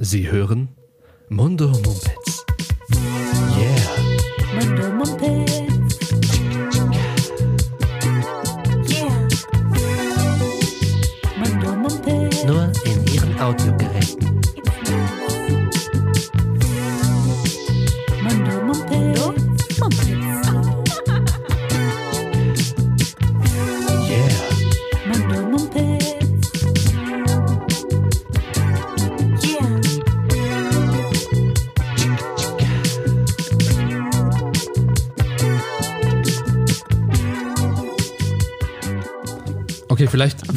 [0.00, 0.68] Sie hören
[1.28, 2.46] Mundo Mumpets.
[3.58, 4.64] Yeah.
[4.64, 5.47] Mundo Mumpets.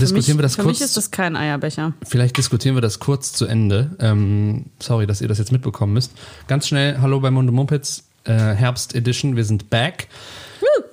[0.01, 0.79] Diskutieren mich, wir das Für kurz.
[0.79, 1.93] mich ist das kein Eierbecher.
[2.03, 3.91] Vielleicht diskutieren wir das kurz zu Ende.
[3.99, 6.11] Ähm, sorry, dass ihr das jetzt mitbekommen müsst.
[6.47, 10.07] Ganz schnell, hallo bei Mundo Mumpets, äh, Herbst Edition, wir sind back.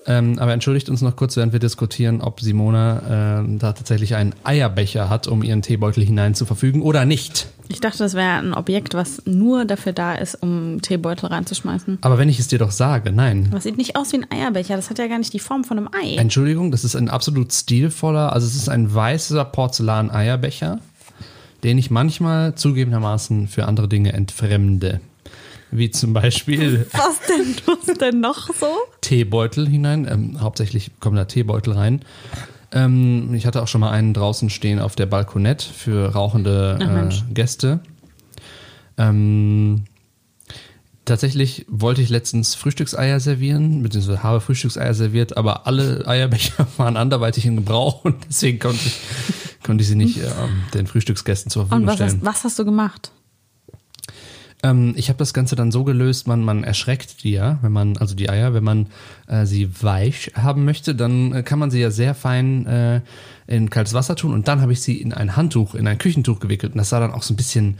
[0.08, 4.34] Ähm, aber entschuldigt uns noch kurz, während wir diskutieren, ob Simona äh, da tatsächlich einen
[4.42, 7.48] Eierbecher hat, um ihren Teebeutel hinein zu verfügen oder nicht.
[7.68, 11.98] Ich dachte, das wäre ein Objekt, was nur dafür da ist, um Teebeutel reinzuschmeißen.
[12.00, 13.50] Aber wenn ich es dir doch sage, nein.
[13.52, 14.76] Das sieht nicht aus wie ein Eierbecher.
[14.76, 16.16] Das hat ja gar nicht die Form von einem Ei.
[16.16, 20.78] Entschuldigung, das ist ein absolut stilvoller, also es ist ein weißer Porzellan-Eierbecher,
[21.64, 25.02] den ich manchmal zugegebenermaßen für andere Dinge entfremde.
[25.70, 27.56] Wie zum Beispiel was denn?
[27.66, 28.66] Was denn noch so?
[29.00, 30.06] Teebeutel hinein.
[30.10, 32.02] Ähm, hauptsächlich kommen da Teebeutel rein.
[32.72, 37.12] Ähm, ich hatte auch schon mal einen draußen stehen auf der Balkonett für rauchende Ach,
[37.12, 37.80] äh, Gäste.
[38.98, 39.84] Ähm,
[41.04, 47.46] tatsächlich wollte ich letztens Frühstückseier servieren, beziehungsweise habe Frühstückseier serviert, aber alle Eierbecher waren anderweitig
[47.46, 48.98] in Gebrauch und deswegen konnte ich,
[49.64, 52.20] konnte ich sie nicht ähm, den Frühstücksgästen zur Verfügung Und was stellen.
[52.20, 53.12] hast, was hast du gemacht?
[54.62, 57.96] Ähm, ich habe das Ganze dann so gelöst, man, man erschreckt die ja, wenn man,
[57.96, 58.86] also die Eier, wenn man
[59.28, 63.00] äh, sie weich haben möchte, dann äh, kann man sie ja sehr fein äh,
[63.48, 66.38] in kaltes Wasser tun und dann habe ich sie in ein Handtuch, in ein Küchentuch
[66.38, 67.78] gewickelt und das sah dann auch so ein bisschen,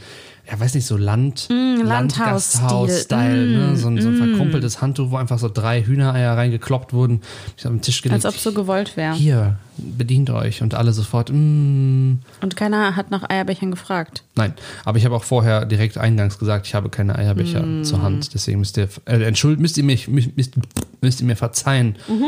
[0.51, 1.83] ja weiß nicht, so Land, Mm.
[1.83, 3.77] Landgasthaus-Style, ne?
[3.77, 7.21] so, ein- so ein verkrumpeltes Handtuch, wo einfach so drei Hühnereier reingekloppt wurden.
[7.57, 8.25] Ich habe am Tisch gelegt.
[8.25, 9.13] Als ob so gewollt wäre.
[9.13, 14.23] Hier, bedient euch und alle sofort, mm, Und keiner hat nach Eierbechern gefragt.
[14.35, 14.53] Nein,
[14.85, 17.83] aber ich habe auch vorher direkt eingangs gesagt, ich habe keine Eierbecher Mm.
[17.83, 18.33] zur Hand.
[18.33, 20.53] Deswegen müsst ihr, äh, entschuldigt, müsst ihr, mich, müsst, müsst,
[21.01, 22.25] müsst ihr mir verzeihen Mhm.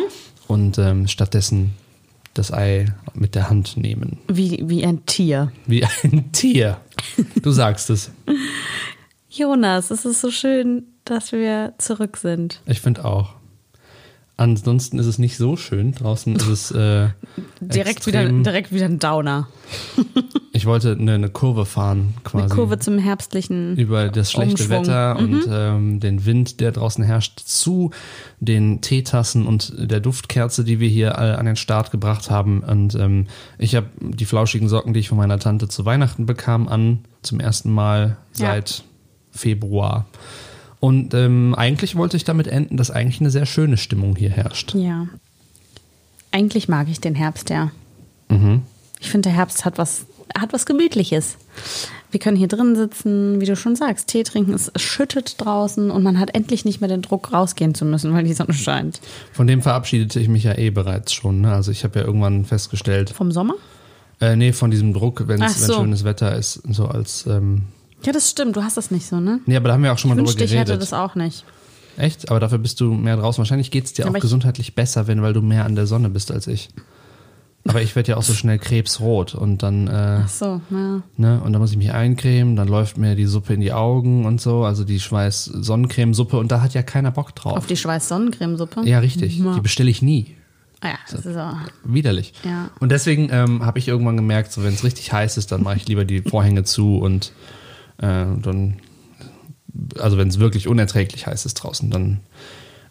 [0.48, 1.72] und ähm, stattdessen
[2.34, 4.20] das Ei mit der Hand nehmen.
[4.28, 5.52] Wie, wie ein Tier.
[5.66, 6.78] Wie ein Tier.
[7.42, 8.12] Du sagst es.
[9.30, 12.62] Jonas, es ist so schön, dass wir zurück sind.
[12.66, 13.36] Ich finde auch.
[14.42, 15.92] Ansonsten ist es nicht so schön.
[15.92, 17.10] Draußen ist es äh,
[17.62, 19.48] Direkt wieder, direkt wieder ein Downer.
[20.54, 22.44] Ich wollte eine, eine Kurve fahren quasi.
[22.44, 23.78] Eine Kurve zum herbstlichen.
[23.78, 24.82] über das schlechte Umschwung.
[24.86, 27.92] Wetter und ähm, den Wind, der draußen herrscht, zu
[28.42, 32.60] den Teetassen und der Duftkerze, die wir hier all an den Start gebracht haben.
[32.60, 36.68] Und ähm, ich habe die flauschigen Socken, die ich von meiner Tante zu Weihnachten bekam,
[36.68, 38.48] an, zum ersten Mal Ja.
[38.48, 38.84] seit
[39.32, 40.06] Februar.
[40.82, 44.74] Und ähm, eigentlich wollte ich damit enden, dass eigentlich eine sehr schöne Stimmung hier herrscht.
[44.74, 45.08] Ja.
[46.32, 47.72] Eigentlich mag ich den Herbst, ja.
[48.30, 48.64] Mhm.
[49.00, 50.06] Ich finde, der Herbst hat was,
[50.36, 51.38] hat was Gemütliches.
[52.10, 56.02] Wir können hier drin sitzen, wie du schon sagst, Tee trinken, es schüttet draußen und
[56.02, 59.00] man hat endlich nicht mehr den Druck, rausgehen zu müssen, weil die Sonne scheint.
[59.34, 61.42] Von dem verabschiedete ich mich ja eh bereits schon.
[61.42, 61.54] Ne?
[61.54, 63.54] Also ich habe ja irgendwann festgestellt, Vom Sommer?
[64.20, 65.76] äh, nee, von diesem Druck, wenn es so.
[65.76, 67.64] schönes Wetter ist, so als ähm,
[68.04, 69.40] Ja, das stimmt, du hast das nicht so, ne?
[69.46, 70.70] Nee, aber da haben wir auch schon mal Ich drüber wünschte, ich geredet.
[70.70, 71.46] hätte das auch nicht.
[71.98, 72.30] Echt?
[72.30, 73.38] Aber dafür bist du mehr draußen.
[73.40, 75.88] Wahrscheinlich geht es dir Aber auch ich- gesundheitlich besser, wenn, weil du mehr an der
[75.88, 76.70] Sonne bist als ich.
[77.68, 81.04] Aber ich werde ja auch so schnell krebsrot und dann, äh, Ach so, ja.
[81.18, 84.26] ne, und dann muss ich mich eincremen, dann läuft mir die Suppe in die Augen
[84.26, 87.58] und so, also die Schweiß-Sonnencremesuppe und da hat ja keiner Bock drauf.
[87.58, 88.82] Auf die Schweiß-Sonnencremesuppe?
[88.86, 89.38] ja, richtig.
[89.38, 89.54] Ja.
[89.54, 90.36] Die bestelle ich nie.
[90.80, 91.52] Ah ja, das ist so.
[91.84, 92.34] Widerlich.
[92.44, 92.72] Ja.
[92.80, 95.76] Und deswegen ähm, habe ich irgendwann gemerkt, so wenn es richtig heiß ist, dann mache
[95.78, 97.32] ich lieber die Vorhänge zu und
[98.08, 98.76] dann,
[100.00, 102.20] also wenn es wirklich unerträglich heiß ist draußen, dann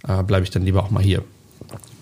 [0.07, 1.23] äh, bleibe ich dann lieber auch mal hier.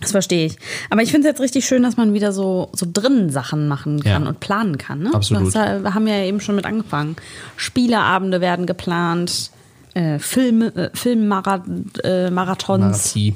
[0.01, 0.57] Das verstehe ich.
[0.89, 4.01] Aber ich finde es jetzt richtig schön, dass man wieder so, so drinnen Sachen machen
[4.03, 4.29] kann Ja.
[4.29, 5.01] und planen kann.
[5.01, 5.11] Ne?
[5.13, 5.55] Absolut.
[5.55, 7.17] Das, äh, wir haben ja eben schon mit angefangen.
[7.57, 9.51] Spieleabende werden geplant,
[9.95, 13.33] äh, Filme, äh, Filmmarathons äh,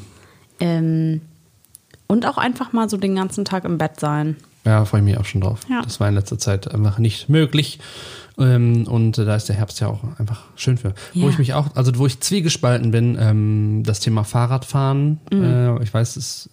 [0.60, 1.20] ähm,
[2.06, 4.36] und auch einfach mal so den ganzen Tag im Bett sein.
[4.64, 5.60] Ja, freue ich mich auch schon drauf.
[5.68, 5.82] Ja.
[5.82, 7.80] Das war in letzter Zeit einfach nicht möglich.
[8.42, 10.94] Ähm, und da ist der Herbst ja auch einfach schön für.
[11.14, 11.28] Wo Ja.
[11.30, 15.20] ich mich auch, also wo ich zwiegespalten bin, ähm, das Thema Fahrradfahren.
[15.32, 15.42] Mhm.
[15.44, 16.50] Äh, ich weiß, es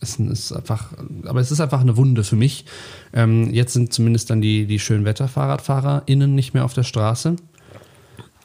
[0.00, 0.92] ist, ist einfach,
[1.26, 2.64] aber es ist einfach eine Wunde für mich.
[3.12, 7.36] Ähm, jetzt sind zumindest dann die, die Schönwetter-FahrradfahrerInnen nicht mehr auf der Straße.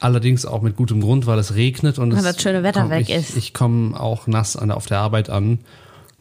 [0.00, 2.90] Allerdings auch mit gutem Grund, weil es regnet und Weil es das schöne Wetter komm,
[2.90, 3.36] weg ich, ist.
[3.36, 5.60] Ich komme auch nass an, auf der Arbeit an,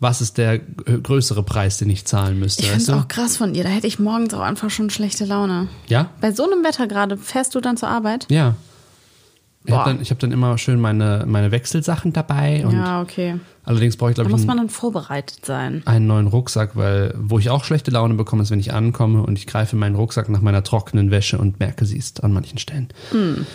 [0.04, 2.62] was ist der größere Preis, den ich zahlen müsste?
[2.62, 3.02] Ich finde weißt es du?
[3.02, 3.64] auch krass von ihr.
[3.64, 5.68] Da hätte ich morgens auch einfach schon schlechte Laune.
[5.88, 6.10] Ja?
[6.22, 8.28] Bei so einem Wetter gerade, fährst du dann zur Arbeit?
[8.30, 8.54] Ja.
[9.66, 13.40] Ich habe dann, ich hab dann immer schön meine, meine Wechselsachen dabei und Ja, okay.
[13.64, 15.82] allerdings brauche ich, Da glaube ich, muss einen, man dann vorbereitet sein.
[15.86, 19.40] einen neuen Rucksack, weil wo ich auch schlechte Laune bekomme, ist, wenn ich ankomme und
[19.40, 22.58] ich greife in meinen Rucksack nach meiner trockenen Wäsche und merke, sie ist an manchen
[22.58, 23.48] Stellen Hm.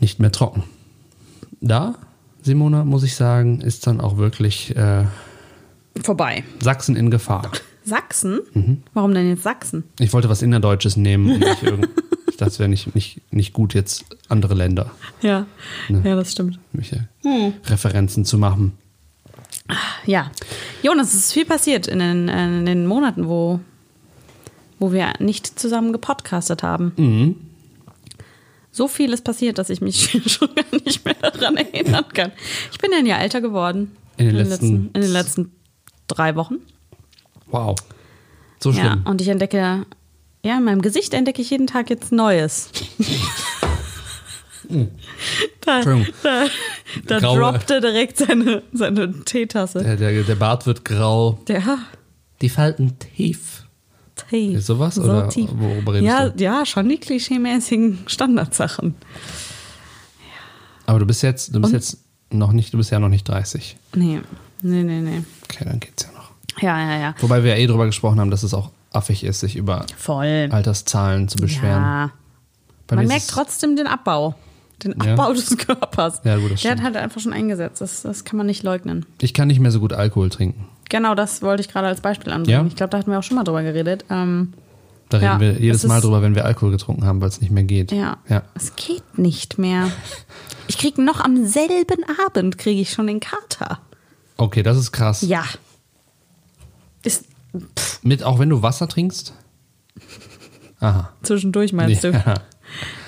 [0.00, 0.64] nicht mehr trocken.
[1.60, 1.94] Da,
[2.42, 5.04] Simona, muss ich sagen, ist dann auch wirklich äh,
[6.02, 6.44] Vorbei.
[6.62, 7.50] Sachsen in Gefahr.
[7.84, 8.40] Sachsen?
[8.54, 8.82] Mhm.
[8.94, 9.84] Warum denn jetzt Sachsen?
[9.98, 11.88] Ich wollte was Innerdeutsches nehmen und nicht irgend,
[12.28, 14.90] ich dachte, es wäre nicht, nicht, nicht gut, jetzt andere Länder
[15.22, 15.46] Ja,
[15.88, 16.02] Ne.
[16.04, 16.58] ja, das stimmt.
[16.72, 17.54] welche Hm.
[17.66, 18.72] Referenzen zu machen.
[20.06, 20.30] Ja.
[20.82, 23.60] Jonas, es ist viel passiert in den, äh, in den Monaten, wo,
[24.78, 26.92] wo wir nicht zusammen gepodcastet haben.
[26.96, 27.36] Mhm.
[28.72, 32.30] So viel ist passiert, dass ich mich schon gar nicht mehr daran erinnern kann.
[32.70, 33.92] Ich bin ja ein Jahr älter geworden.
[34.16, 35.50] In den letzten- in den letzten
[36.10, 36.56] drei Wochen.
[37.46, 37.76] Wow.
[38.62, 39.02] So Ja, schlimm.
[39.06, 39.86] und ich entdecke,
[40.44, 42.70] ja, in meinem Gesicht entdecke ich jeden Tag jetzt Neues.
[45.60, 46.14] da Entschuldigung.
[46.22, 46.44] da,
[47.06, 49.82] da Graue- droppte direkt seine, seine Teetasse.
[49.82, 51.38] Der, der, der Bart wird grau.
[51.48, 51.78] Der
[52.40, 53.66] Die Falten tief.
[54.28, 54.52] Tee.
[54.54, 55.48] Ist sowas, So oder tief.
[55.54, 56.42] worüber redest ja, du?
[56.44, 58.94] ja, schon die klischeemäßigen Standardsachen.
[60.86, 61.98] Aber du bist jetzt, du bist jetzt
[62.30, 63.76] noch nicht, du bist ja noch nicht 30.
[63.94, 64.20] Nee,
[64.62, 65.22] nee, nee, nee.
[65.44, 66.30] Okay, dann geht's ja noch.
[66.62, 67.14] Ja, ja, ja.
[67.20, 70.48] Wobei wir ja eh drüber gesprochen haben, dass es auch affig ist, sich über Voll.
[70.50, 71.82] Alterszahlen zu beschweren.
[71.82, 72.10] Ja.
[72.86, 74.34] Bei Man merkt trotzdem den Abbau.
[74.82, 75.12] Den Ja.
[75.12, 76.20] Abbau des Körpers.
[76.24, 76.94] Ja, gut, das Der hat stimmt.
[76.94, 77.80] halt einfach schon eingesetzt.
[77.80, 79.06] Das, das kann man nicht leugnen.
[79.20, 80.66] Ich kann nicht mehr so gut Alkohol trinken.
[80.88, 82.62] Genau, das wollte ich gerade als Beispiel anbringen.
[82.62, 82.66] Ja?
[82.66, 84.04] Ich glaube, da hatten wir auch schon mal drüber geredet.
[84.10, 84.54] Ähm,
[85.10, 87.50] Da Ja, reden wir jedes Mal drüber, wenn wir Alkohol getrunken haben, weil es nicht
[87.52, 87.92] mehr geht.
[87.92, 88.42] ja, ja.
[88.54, 89.90] es geht nicht mehr.
[90.68, 93.80] Ich kriege noch am selben Abend kriege ich schon den Kater.
[94.40, 95.20] Okay, das ist krass.
[95.20, 95.44] Ja.
[97.02, 99.34] Ist pff, Mit, auch wenn du Wasser trinkst?
[100.80, 101.10] Aha.
[101.22, 102.10] zwischendurch meinst du?
[102.12, 102.34] Ja.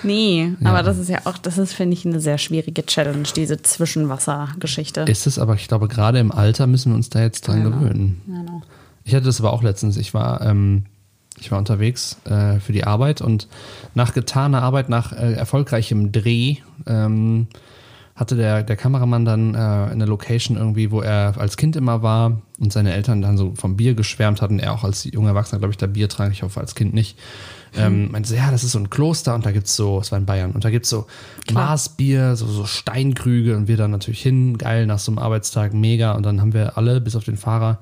[0.02, 3.62] Nee, aber das ist ja auch, das ist, finde ich, eine sehr schwierige Challenge, diese
[3.62, 5.02] Zwischenwassergeschichte.
[5.02, 8.20] Ist es, aber ich glaube, gerade im Alter müssen wir uns da jetzt dran gewöhnen.
[8.26, 8.62] Genau.
[9.04, 9.96] Ich hatte das aber auch letztens.
[9.96, 10.84] Ich war, ähm,
[11.40, 13.48] ich war unterwegs äh, für die Arbeit und
[13.94, 16.56] nach getaner Arbeit, nach äh, erfolgreichem Dreh,
[16.86, 17.46] ähm,
[18.14, 22.42] hatte der, der Kameramann dann äh, eine Location irgendwie, wo er als Kind immer war
[22.60, 24.58] und seine Eltern dann so vom Bier geschwärmt hatten.
[24.58, 26.32] Er auch als junger Erwachsener, glaube ich, da Bier trank.
[26.32, 27.18] Ich hoffe, als Kind nicht.
[27.74, 30.18] Ähm, meinte so, ja, das ist so ein Kloster und da gibt's so, es war
[30.18, 31.06] in Bayern, und da gibt's so
[31.52, 36.12] Maßbier, so, so Steinkrüge und wir dann natürlich hin, geil, nach so einem Arbeitstag, mega.
[36.12, 37.78] Und dann haben wir alle, bis auf den Fahrer,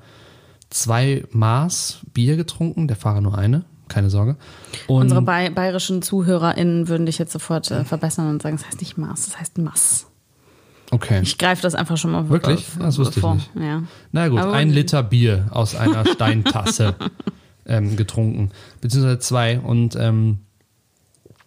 [0.69, 4.37] zwei Maß Bier getrunken, der Fahrer nur eine, keine Sorge.
[4.87, 8.79] Und Unsere bay bayerischen ZuhörerInnen würden dich jetzt sofort äh, verbessern und sagen, es heißt
[8.79, 10.07] nicht Maß, es heißt Mass.
[10.91, 11.19] Okay.
[11.23, 12.67] Ich greife das einfach schon mal Wirklich?
[12.77, 13.35] äh, Das wusste ich vor.
[13.35, 13.49] nicht.
[13.59, 13.83] Ja.
[14.11, 16.95] Na gut, Aber- ein Liter Bier aus einer Steintasse
[17.65, 18.51] ähm, getrunken,
[18.81, 19.59] beziehungsweise zwei.
[19.59, 20.39] Und ähm,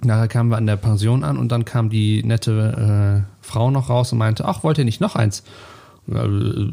[0.02, 3.88] nachher kamen wir an der Pension an und dann kam die nette äh, Frau noch
[3.91, 5.44] raus und meinte, ach, wollt ihr nicht noch eins?
[6.06, 6.71] Ja, äh,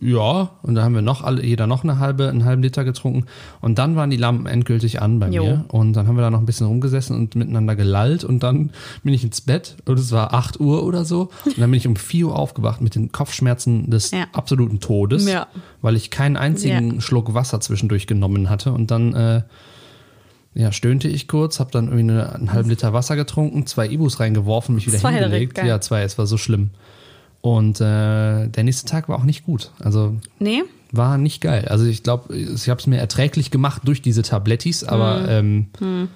[0.00, 3.26] Ja, und dann haben wir noch alle, jeder noch eine halbe, einen halben Liter getrunken.
[3.60, 5.44] Und dann waren die Lampen endgültig an bei Jo.
[5.44, 5.64] mir.
[5.68, 8.24] Und dann haben wir da noch ein bisschen rumgesessen und miteinander gelallt.
[8.24, 8.70] Und dann
[9.02, 11.28] bin ich ins Bett und es war 8 Uhr oder so.
[11.44, 14.24] Und dann bin ich um 4 Uhr aufgewacht mit den Kopfschmerzen des Ja.
[14.32, 15.46] absoluten Todes, Ja.
[15.82, 17.00] weil ich keinen einzigen Ja.
[17.02, 18.72] Schluck Wasser zwischendurch genommen hatte.
[18.72, 19.42] Und dann äh,
[20.54, 24.20] ja, stöhnte ich kurz, habe dann irgendwie eine, einen halben Liter Wasser getrunken, zwei Ibus
[24.20, 25.54] reingeworfen, mich wieder Zwei direkt, hingelegt.
[25.56, 25.66] geil.
[25.68, 26.70] Ja, zwei, es war so schlimm.
[27.40, 29.70] Und äh, der nächste Tag war auch nicht gut.
[29.78, 30.62] Also Nee?
[30.92, 31.66] war nicht geil.
[31.68, 35.66] Also ich glaube, ich habe es mir erträglich gemacht durch diese Tablettis, aber Mhm.
[35.80, 36.08] ähm,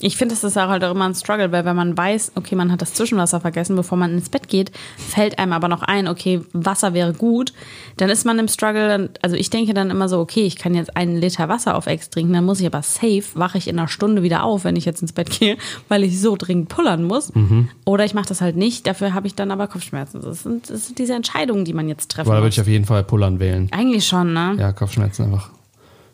[0.00, 2.54] Ich finde, das ist auch halt auch immer ein Struggle, weil wenn man weiß, okay,
[2.54, 6.06] man hat das Zwischenwasser vergessen, bevor man ins Bett geht, fällt einem aber noch ein,
[6.06, 7.52] okay, Wasser wäre gut,
[7.96, 10.96] dann ist man im Struggle, also ich denke dann immer so, okay, ich kann jetzt
[10.96, 13.88] einen Liter Wasser auf Ex trinken, dann muss ich aber safe, wache ich in einer
[13.88, 15.56] Stunde wieder auf, wenn ich jetzt ins Bett gehe,
[15.88, 17.34] weil ich so dringend pullern muss.
[17.34, 17.68] Mhm.
[17.84, 20.20] Oder ich mache das halt nicht, dafür habe ich dann aber Kopfschmerzen.
[20.22, 22.54] Das sind, das sind diese Entscheidungen, die man jetzt treffen aber da würde muss.
[22.54, 23.68] ich auf jeden Fall Pullern wählen.
[23.72, 24.54] Eigentlich schon, ne?
[24.58, 25.50] Ja, Kopfschmerzen einfach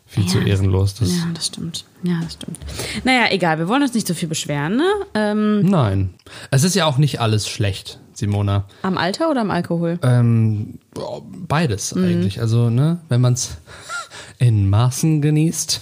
[0.05, 0.45] viel zu Ja.
[0.47, 0.93] ehrenlos.
[0.95, 1.85] Das, Ja, das stimmt.
[2.03, 2.57] Ja, das stimmt.
[3.03, 4.87] Naja, egal, wir wollen uns nicht so viel beschweren, ne?
[5.13, 6.13] Ähm, Nein.
[6.51, 8.65] Es ist ja auch nicht alles schlecht, Simona.
[8.83, 9.99] am Alter oder am Alkohol?
[10.03, 10.79] Ähm,
[11.47, 12.03] beides Mhm.
[12.05, 12.39] eigentlich.
[12.41, 13.57] Also, ne, wenn man es
[14.39, 15.81] in Maßen genießt.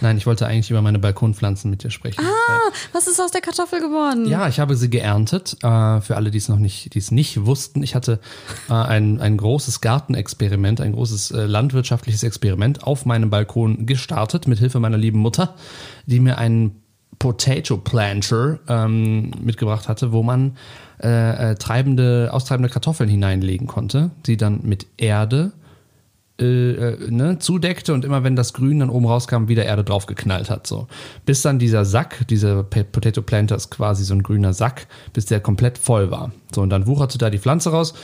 [0.00, 2.24] Nein, ich wollte eigentlich über meine Balkonpflanzen mit dir sprechen.
[2.24, 4.26] Ah, was ist aus der Kartoffel geworden?
[4.28, 5.56] Ja, ich habe sie geerntet.
[5.62, 8.20] Äh, für alle, die es noch nicht, die es nicht wussten, ich hatte
[8.68, 14.58] äh, ein, ein großes Gartenexperiment, ein großes äh, landwirtschaftliches Experiment auf meinem Balkon gestartet mit
[14.58, 15.54] Hilfe meiner lieben Mutter,
[16.06, 16.80] die mir einen
[17.18, 20.56] Potato Planter ähm, mitgebracht hatte, wo man
[21.02, 25.52] äh, äh, treibende, austreibende Kartoffeln hineinlegen konnte, die dann mit Erde
[26.40, 30.50] äh, äh, ne, zudeckte und immer wenn das Grün dann oben rauskam, wieder Erde draufgeknallt
[30.50, 30.66] hat.
[30.66, 30.86] So.
[31.26, 35.40] Bis dann dieser Sack, dieser Potato Planter ist quasi so ein grüner Sack, bis der
[35.40, 36.32] komplett voll war.
[36.54, 37.94] So, und dann wucherte da die Pflanze raus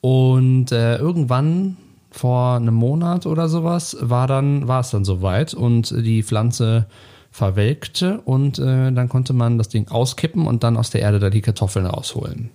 [0.00, 1.76] und äh, irgendwann
[2.10, 6.86] vor einem Monat oder sowas war dann war es dann soweit und die Pflanze
[7.30, 11.30] verwelkte und äh, dann konnte man das Ding auskippen und dann aus der Erde da
[11.30, 12.50] die Kartoffeln rausholen.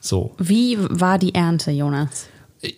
[0.00, 2.28] So, Wie war die Ernte, Jonas?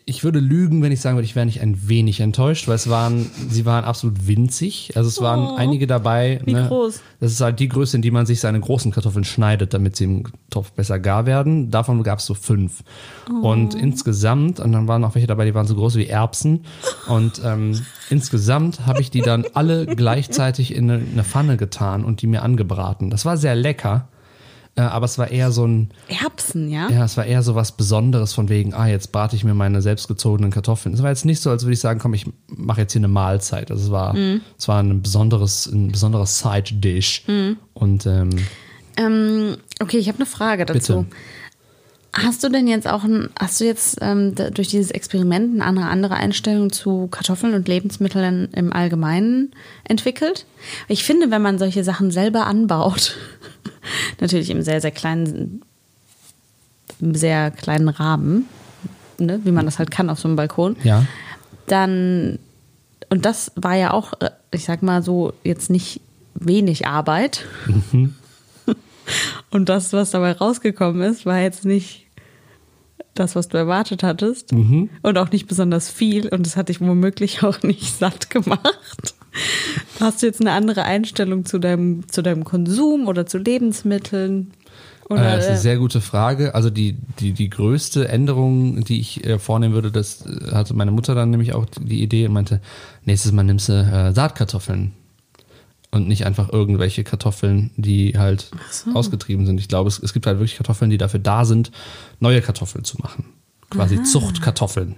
[0.05, 2.89] Ich würde lügen, wenn ich sagen würde, ich wäre nicht ein wenig enttäuscht, weil es
[2.89, 4.93] waren, sie waren absolut winzig.
[4.97, 6.41] Also es waren Oh, einige dabei.
[6.45, 7.01] wie groß?
[7.21, 10.05] Das ist halt die Größe, in die man sich seine großen Kartoffeln schneidet, damit sie
[10.05, 11.71] im Topf besser gar werden.
[11.71, 12.83] Davon gab es so fünf.
[13.31, 13.49] Oh.
[13.51, 16.65] Und insgesamt, und dann waren auch welche dabei, die waren so groß wie Erbsen.
[17.09, 22.23] Und ähm, insgesamt habe ich die dann alle gleichzeitig in eine, eine Pfanne getan und
[22.23, 23.11] die mir angebraten.
[23.11, 24.09] Das war sehr lecker.
[24.77, 26.89] Äh, aber es war eher so ein, Erbsen, ja?
[26.91, 29.81] ja, es war eher so was Besonderes von wegen, ah, jetzt brate ich mir meine
[29.81, 30.95] selbstgezogenen Kartoffeln.
[30.95, 33.09] Es war jetzt nicht so, als würde ich sagen, komm, ich mache jetzt hier eine
[33.09, 33.71] Mahlzeit.
[33.71, 34.15] Also es war,
[34.59, 37.25] es war ein besonderes, ein besonderes Side-Dish.
[37.75, 38.31] Und ähm,
[38.99, 41.05] Ähm, okay, ich habe eine Frage dazu.
[41.05, 41.17] Bitte.
[42.19, 46.15] Hast du denn jetzt auch ein, hast du jetzt ähm, durch dieses Experiment eine andere,
[46.15, 49.51] Einstellung zu Kartoffeln und Lebensmitteln im Allgemeinen
[49.85, 50.47] entwickelt?
[50.89, 53.19] Ich finde, wenn man solche Sachen selber anbaut,
[54.21, 55.61] natürlich im sehr, sehr kleinen,
[57.01, 58.47] im sehr kleinen Rahmen,
[59.19, 61.05] ne, wie man das halt kann auf so einem Balkon, ja,
[61.67, 62.39] dann,
[63.11, 66.01] und das war ja auch, äh, ich sag mal so, jetzt nicht
[66.35, 67.45] wenig Arbeit.
[69.51, 72.06] Und das, was dabei rausgekommen ist, war jetzt nicht
[73.19, 74.53] das, was du erwartet hattest.
[75.03, 76.29] Und auch nicht besonders viel.
[76.29, 79.15] Und es hat dich womöglich auch nicht satt gemacht.
[80.01, 84.53] Hast du jetzt eine andere Einstellung zu deinem, zu deinem Konsum oder zu Lebensmitteln?
[85.09, 86.55] Oder, äh, das ist eine sehr gute Frage.
[86.55, 90.91] Also die, die, die größte Änderung, die ich äh, vornehmen würde, das äh, hatte meine
[90.91, 92.61] Mutter dann nämlich auch die Idee und meinte,
[93.05, 94.93] nächstes Mal nimmst du äh, Saatkartoffeln.
[95.91, 98.51] Und nicht einfach irgendwelche Kartoffeln, die halt
[98.93, 99.61] ausgetrieben sind.
[99.61, 101.71] Ich glaube, es, es gibt halt wirklich Kartoffeln, die dafür da sind,
[102.21, 103.27] neue Kartoffeln zu machen.
[103.71, 104.97] Quasi Zuchtkartoffeln.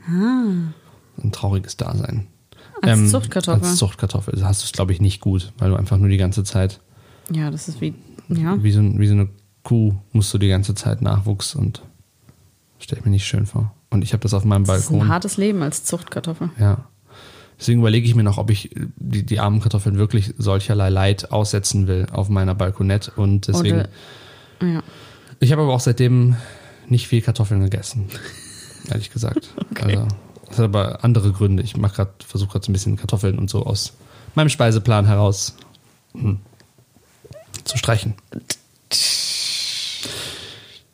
[1.22, 2.26] Ein trauriges Dasein.
[2.82, 3.68] Ähm, Als Zuchtkartoffel?
[3.68, 4.34] Als Zuchtkartoffel.
[4.34, 6.80] Das hast du es, glaube ich, nicht gut, weil du einfach nur die ganze Zeit,
[7.32, 7.94] ja, das ist wie,
[8.28, 8.62] ja.
[8.62, 9.28] wie so, wie so eine
[9.64, 11.82] Kuh, musst du die ganze Zeit Nachwuchs und
[12.78, 13.74] stelle ich mir nicht schön vor.
[13.90, 15.08] Und ich habe das auf meinem Das ist ein Balkon.
[15.08, 16.50] hartes Leben als Zuchtkartoffel.
[16.58, 16.84] Ja.
[17.58, 21.88] Deswegen überlege ich mir noch, ob ich die, die armen Kartoffeln wirklich solcherlei Leid aussetzen
[21.88, 23.10] will auf meiner Balkonett.
[23.16, 23.80] Und deswegen.
[23.80, 23.88] Oder-
[24.62, 24.82] Ja.
[25.40, 26.36] Ich habe aber auch seitdem
[26.88, 28.08] nicht viel Kartoffeln gegessen.
[28.88, 29.50] Ehrlich gesagt.
[29.80, 30.06] Also,
[30.48, 31.62] das hat aber andere Gründe.
[31.62, 33.92] Ich mache gerade, versuche gerade so ein bisschen Kartoffeln und so aus
[34.34, 35.56] meinem Speiseplan heraus
[36.14, 36.38] hm,
[37.64, 38.14] zu streichen.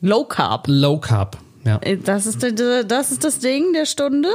[0.01, 0.65] Low Carb.
[0.67, 1.37] Low Carb.
[1.63, 1.77] Ja.
[1.81, 4.29] Äh, Das ist, das ist das Ding der Stunde.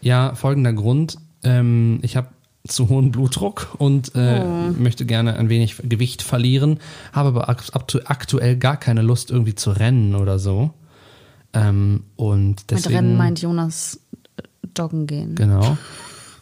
[0.00, 1.18] Ja, folgender Grund.
[1.42, 2.28] Ähm, ich habe
[2.68, 6.78] zu hohen Blutdruck und äh, möchte gerne ein wenig Gewicht verlieren,
[7.12, 10.70] habe aber akt- aktu- aktuell gar keine Lust irgendwie zu rennen oder so.
[11.54, 14.00] Ähm, und Mit deswegen, Rennen meint Jonas
[14.36, 14.42] äh,
[14.76, 15.34] joggen gehen.
[15.36, 15.78] Genau.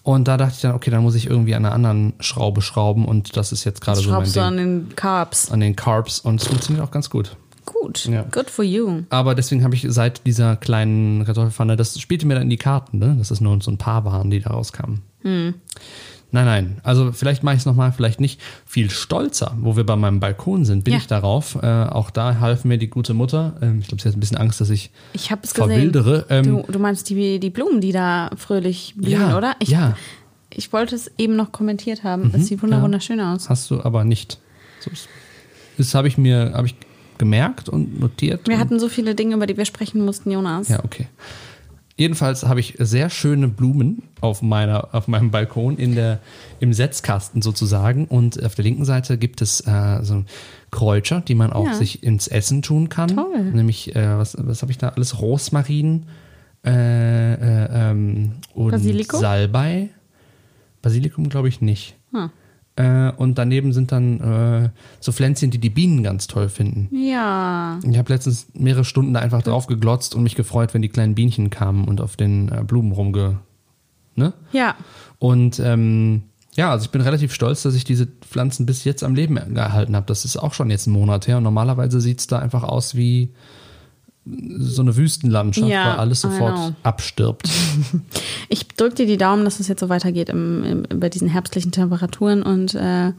[0.02, 3.04] Und da dachte ich dann, okay, dann muss ich irgendwie an einer anderen Schraube schrauben
[3.04, 4.46] und das ist jetzt gerade so mein Schraubst du Ding.
[4.48, 5.50] an den Carbs.
[5.52, 7.36] an den Carbs und es funktioniert auch ganz gut.
[7.72, 8.06] Gut.
[8.06, 8.22] Ja.
[8.30, 9.02] Good for you.
[9.10, 12.98] Aber deswegen habe ich seit dieser kleinen Kartoffelpfanne, das spielte mir dann in die Karten,
[12.98, 13.14] ne?
[13.18, 15.02] dass es nur so ein paar waren, die da rauskamen.
[15.22, 15.54] Nein,
[16.44, 16.76] nein.
[16.82, 18.40] Also vielleicht mache ich es nochmal, vielleicht nicht.
[18.66, 20.98] Viel stolzer, wo wir bei meinem Balkon sind, bin Ja.
[21.00, 21.56] ich darauf.
[21.62, 23.56] Äh, auch da half mir die gute Mutter.
[23.62, 26.26] Ähm, ich glaube, sie hat ein bisschen Angst, dass ich Ich habe verwildere.
[26.28, 29.54] Ähm, Du, du meinst die, die Blumen, die da fröhlich blühen, Ja, oder?
[29.58, 29.96] Ich, ja.
[30.50, 32.30] Ich wollte es eben noch kommentiert haben.
[32.34, 32.82] es sieht wunder- ja.
[32.82, 33.48] wunderschön aus.
[33.48, 34.38] Hast du aber nicht.
[34.80, 34.90] So,
[35.78, 36.74] das- habe ich mir hab ich
[37.18, 38.46] gemerkt und notiert.
[38.46, 40.68] Wir und hatten so viele Dinge, über die wir sprechen mussten, Jonas.
[40.68, 41.06] Ja, okay.
[41.96, 46.20] Jedenfalls habe ich sehr schöne Blumen auf, meiner, auf meinem Balkon in der,
[46.60, 48.04] im Setzkasten sozusagen.
[48.04, 50.24] Und auf der linken Seite gibt es äh, so
[50.70, 51.74] Kräuter, die man auch Ja.
[51.74, 53.08] sich ins Essen tun kann.
[53.16, 53.50] Toll.
[53.52, 55.20] Nämlich, äh, was, was habe ich da alles?
[55.20, 56.04] Rosmarin
[56.64, 59.18] äh, äh, ähm, und Basilikum?
[59.18, 59.88] Salbei.
[60.82, 61.96] Basilikum glaube ich nicht.
[62.12, 62.30] Hm.
[62.78, 64.70] Äh, und daneben sind dann äh,
[65.00, 66.88] so Pflänzchen, die die Bienen ganz toll finden.
[66.94, 67.80] Ja.
[67.82, 71.16] Ich habe letztens mehrere Stunden da einfach drauf geglotzt und mich gefreut, wenn die kleinen
[71.16, 73.40] Bienchen kamen und auf den äh, Blumen rumge.
[74.14, 74.32] Ne?
[74.52, 74.76] Ja.
[75.18, 76.22] Und ähm,
[76.54, 79.96] ja, also ich bin relativ stolz, dass ich diese Pflanzen bis jetzt am Leben gehalten
[79.96, 80.06] habe.
[80.06, 82.94] Das ist auch schon jetzt ein Monat her und normalerweise sieht es da einfach aus
[82.94, 83.34] wie
[84.58, 87.48] so eine Wüstenlandschaft, Ja, weil alles sofort abstirbt.
[88.50, 91.70] Ich drücke dir die Daumen, dass es jetzt so weitergeht im, im, bei diesen herbstlichen
[91.70, 93.12] Temperaturen und äh,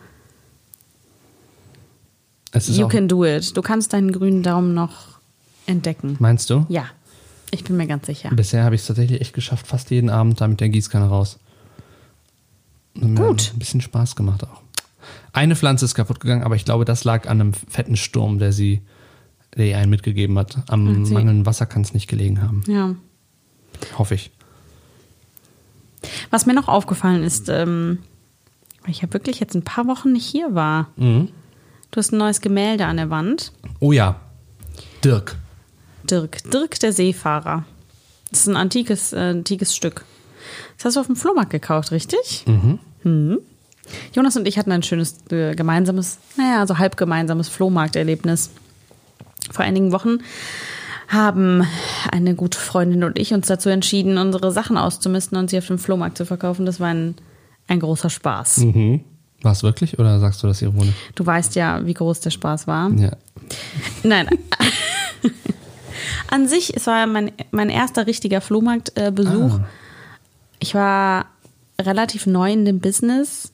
[2.68, 3.56] You can do it.
[3.56, 5.20] Du kannst deinen grünen Daumen noch
[5.68, 6.16] entdecken.
[6.20, 6.66] meinst du?
[6.68, 6.86] Ja,
[7.52, 8.30] ich bin mir ganz sicher.
[8.34, 11.38] Bisher habe ich es tatsächlich echt geschafft, fast jeden Abend da mit der Gießkanne raus.
[12.96, 13.52] Und Gut.
[13.54, 14.62] Ein bisschen Spaß gemacht auch.
[15.32, 18.52] Eine Pflanze ist kaputt gegangen, aber ich glaube, das lag an einem fetten Sturm, der
[18.52, 18.82] sie,
[19.58, 20.58] der ihr einen mitgegeben hat.
[20.70, 22.64] Am sie- mangelnden Wasser kann es nicht gelegen haben.
[22.68, 22.96] Ja.
[23.98, 24.32] Hoffe ich.
[26.30, 28.00] Was mir noch aufgefallen ist, ähm,
[28.84, 30.90] weil ich ja wirklich jetzt ein paar Wochen nicht hier war.
[30.96, 31.30] Mhm.
[31.92, 33.52] Du hast ein neues Gemälde an der Wand.
[33.80, 34.20] Oh ja.
[35.04, 35.36] Dirk.
[36.10, 36.38] Dirk.
[36.52, 37.66] Dirk der Seefahrer.
[38.32, 40.06] Das ist ein antikes, äh, antikes Stück.
[40.78, 42.46] Das hast du auf dem Flohmarkt gekauft, richtig?
[42.48, 43.40] Mhm.
[44.14, 48.52] Jonas und ich hatten ein schönes äh, gemeinsames, naja, so halb gemeinsames Flohmarkterlebnis.
[49.52, 50.20] Vor einigen Wochen
[51.08, 51.66] haben
[52.12, 55.80] eine gute Freundin und ich uns dazu entschieden, unsere Sachen auszumisten und sie auf dem
[55.80, 56.66] Flohmarkt zu verkaufen.
[56.66, 57.16] Das war ein,
[57.68, 58.58] ein großer Spaß.
[58.58, 59.02] Mhm.
[59.42, 60.94] War es wirklich oder sagst du das ironisch?
[61.16, 62.92] Du weißt ja, wie groß der Spaß war.
[62.92, 63.12] Ja.
[64.04, 64.28] Nein.
[66.30, 69.54] An sich, es war mein, mein erster richtiger Flohmarktbesuch.
[69.54, 69.68] Ah.
[70.60, 71.26] Ich war
[71.82, 73.52] relativ neu in dem Business.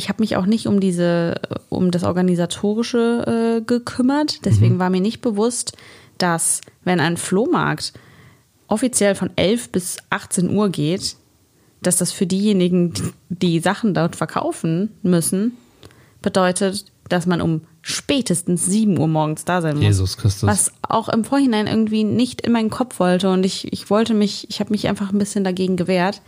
[0.00, 1.34] Ich habe mich auch nicht um diese,
[1.68, 4.46] um das Organisatorische äh, gekümmert.
[4.46, 5.76] Deswegen war mir nicht bewusst,
[6.16, 7.92] dass wenn ein Flohmarkt
[8.66, 11.16] offiziell von 11 bis 18 Uhr geht,
[11.82, 15.58] dass das für diejenigen, die die Sachen dort verkaufen müssen,
[16.22, 19.84] bedeutet, dass man um spätestens 7 Uhr morgens da sein muss.
[19.84, 20.48] Jesus Christus.
[20.48, 23.28] Was auch im Vorhinein irgendwie nicht in meinen Kopf wollte.
[23.28, 26.22] Und ich, ich wollte mich, ich habe mich einfach ein bisschen dagegen gewehrt.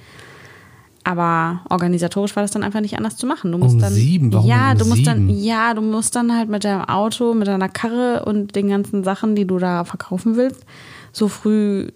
[1.05, 3.51] Aber organisatorisch war das dann einfach nicht anders zu machen.
[3.51, 4.33] Du musst Um dann, sieben?
[4.33, 5.43] Warum ja, um du musst dann, sieben?
[5.43, 9.35] ja, du musst dann halt mit deinem Auto, mit deiner Karre und den ganzen Sachen,
[9.35, 10.65] die du da verkaufen willst,
[11.13, 11.89] so früh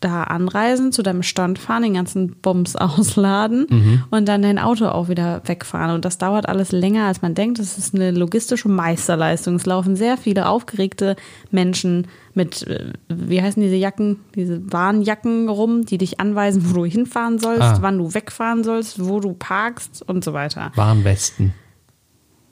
[0.00, 4.04] da anreisen, zu deinem Stand fahren, den ganzen Bums ausladen Mhm.
[4.10, 5.94] und dann dein Auto auch wieder wegfahren.
[5.94, 7.58] Und das dauert alles länger, als man denkt.
[7.58, 9.56] Das ist eine logistische Meisterleistung.
[9.56, 11.16] Es laufen sehr viele aufgeregte
[11.50, 16.84] Menschen mit, äh, wie heißen diese Jacken, diese Warnjacken rum, die dich anweisen, wo du
[16.84, 17.78] hinfahren sollst, Ah.
[17.80, 20.70] wann du wegfahren sollst, wo du parkst und so weiter.
[20.76, 21.54] Warnwesten.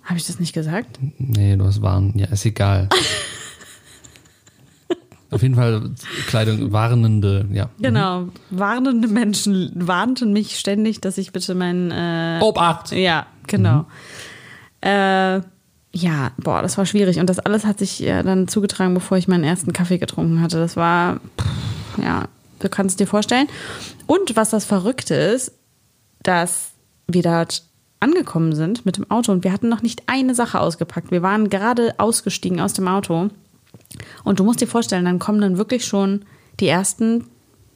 [0.02, 0.98] Habe ich das nicht gesagt?
[1.18, 2.12] Nee, du hast Warn.
[2.16, 2.88] Ja, ist egal.
[5.36, 5.90] Auf jeden Fall
[6.28, 7.68] Kleidung, warnende, ja.
[7.78, 8.28] Genau.
[8.48, 12.92] Warnende Menschen warnten mich ständig, dass ich bitte mein äh, Obacht!
[12.92, 13.84] Ja, genau.
[14.80, 15.40] Äh,
[15.92, 17.18] ja, boah, das war schwierig.
[17.18, 20.56] Und das alles hat sich ja dann zugetragen, bevor ich meinen ersten Kaffee getrunken hatte.
[20.56, 22.28] Das war, pff, ja,
[22.60, 23.46] du kannst es dir vorstellen.
[24.06, 25.52] Und was das Verrückte ist,
[26.22, 26.70] dass
[27.08, 27.62] wir dort
[28.00, 31.10] angekommen sind mit dem Auto und wir hatten noch nicht eine Sache ausgepackt.
[31.10, 33.28] Wir waren gerade ausgestiegen aus dem Auto.
[34.24, 36.24] Und du musst dir vorstellen, dann kommen dann wirklich schon
[36.60, 37.26] die ersten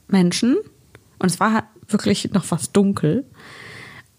[0.09, 0.56] Menschen,
[1.18, 3.24] und es war wirklich noch fast dunkel,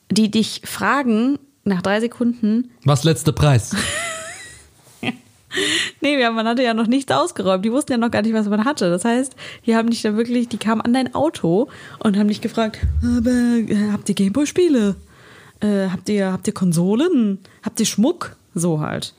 [0.10, 3.76] die dich fragen nach drei Sekunden, Was letzter Preis?
[6.02, 8.66] nee, man hatte ja noch nichts ausgeräumt, die wussten ja noch gar nicht, was man
[8.66, 8.90] hatte.
[8.90, 9.36] Das heißt,
[9.66, 13.30] die haben dich dann wirklich, die kamen an dein Auto und haben dich gefragt, aber
[13.30, 14.96] äh, habt ihr Gameboy-Spiele?
[15.60, 17.40] Äh, habt ihr, habt ihr Konsolen?
[17.64, 18.36] Habt ihr Schmuck?
[18.54, 19.14] So halt.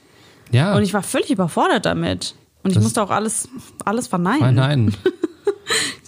[0.51, 0.77] Ja.
[0.77, 2.35] Und ich war völlig überfordert damit.
[2.63, 3.49] Und ich Das- musste auch alles,
[3.85, 4.55] alles nein, verneinen.
[4.87, 4.95] nein.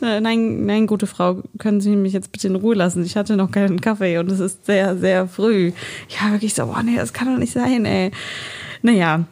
[0.02, 3.02] Äh, Nein, nein, gute Frau, können Sie mich jetzt bitte in Ruhe lassen?
[3.04, 5.72] Ich hatte noch keinen Kaffee und es ist sehr, sehr früh.
[6.10, 8.10] Ja, wirklich so, boah, nee, das kann doch nicht sein, ey.
[8.82, 9.24] Naja,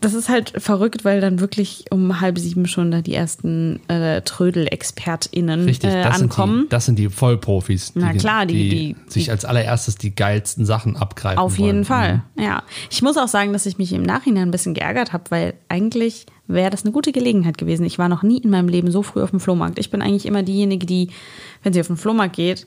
[0.00, 4.22] das ist halt verrückt, weil dann wirklich um halb sieben schon da die ersten äh,
[4.22, 6.62] Trödel-ExpertInnen Richtig, äh, das, sind ankommen.
[6.64, 10.14] die, das sind die Vollprofis, die, Na klar, die- die- sich die- als allererstes die
[10.14, 11.66] geilsten Sachen abgreifen Auf wollen.
[11.66, 12.42] jeden Fall, Mhm.
[12.42, 12.62] ja.
[12.90, 16.26] Ich muss auch sagen, dass ich mich im Nachhinein ein bisschen geärgert habe, weil eigentlich
[16.52, 17.84] wäre das eine gute Gelegenheit gewesen.
[17.84, 19.78] Ich war noch nie in meinem Leben so früh auf dem Flohmarkt.
[19.78, 21.10] Ich bin eigentlich immer diejenige, die,
[21.62, 22.66] wenn sie auf den Flohmarkt geht,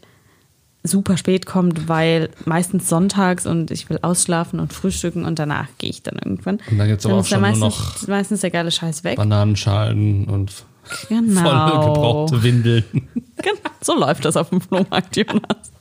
[0.83, 5.89] super spät kommt, weil meistens sonntags und ich will ausschlafen und frühstücken und danach gehe
[5.89, 6.59] ich dann irgendwann.
[6.69, 9.15] Und dann gibt's aber auch schon nur meistens, noch meistens der geile Scheiß weg.
[9.15, 10.65] Bananenschalen und
[11.09, 11.41] Genau.
[11.41, 12.83] voll gebrauchte Windeln.
[13.43, 15.73] Genau, so läuft das auf dem Flohmarkt, Jonas.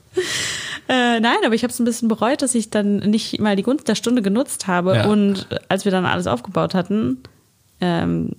[0.89, 3.63] Äh, nein, aber ich habe es ein bisschen bereut, dass ich dann nicht mal die
[3.63, 4.95] Gunst der Stunde genutzt habe.
[4.95, 5.05] Ja.
[5.07, 7.19] Und als wir dann alles aufgebaut hatten,
[7.83, 8.31] ähm,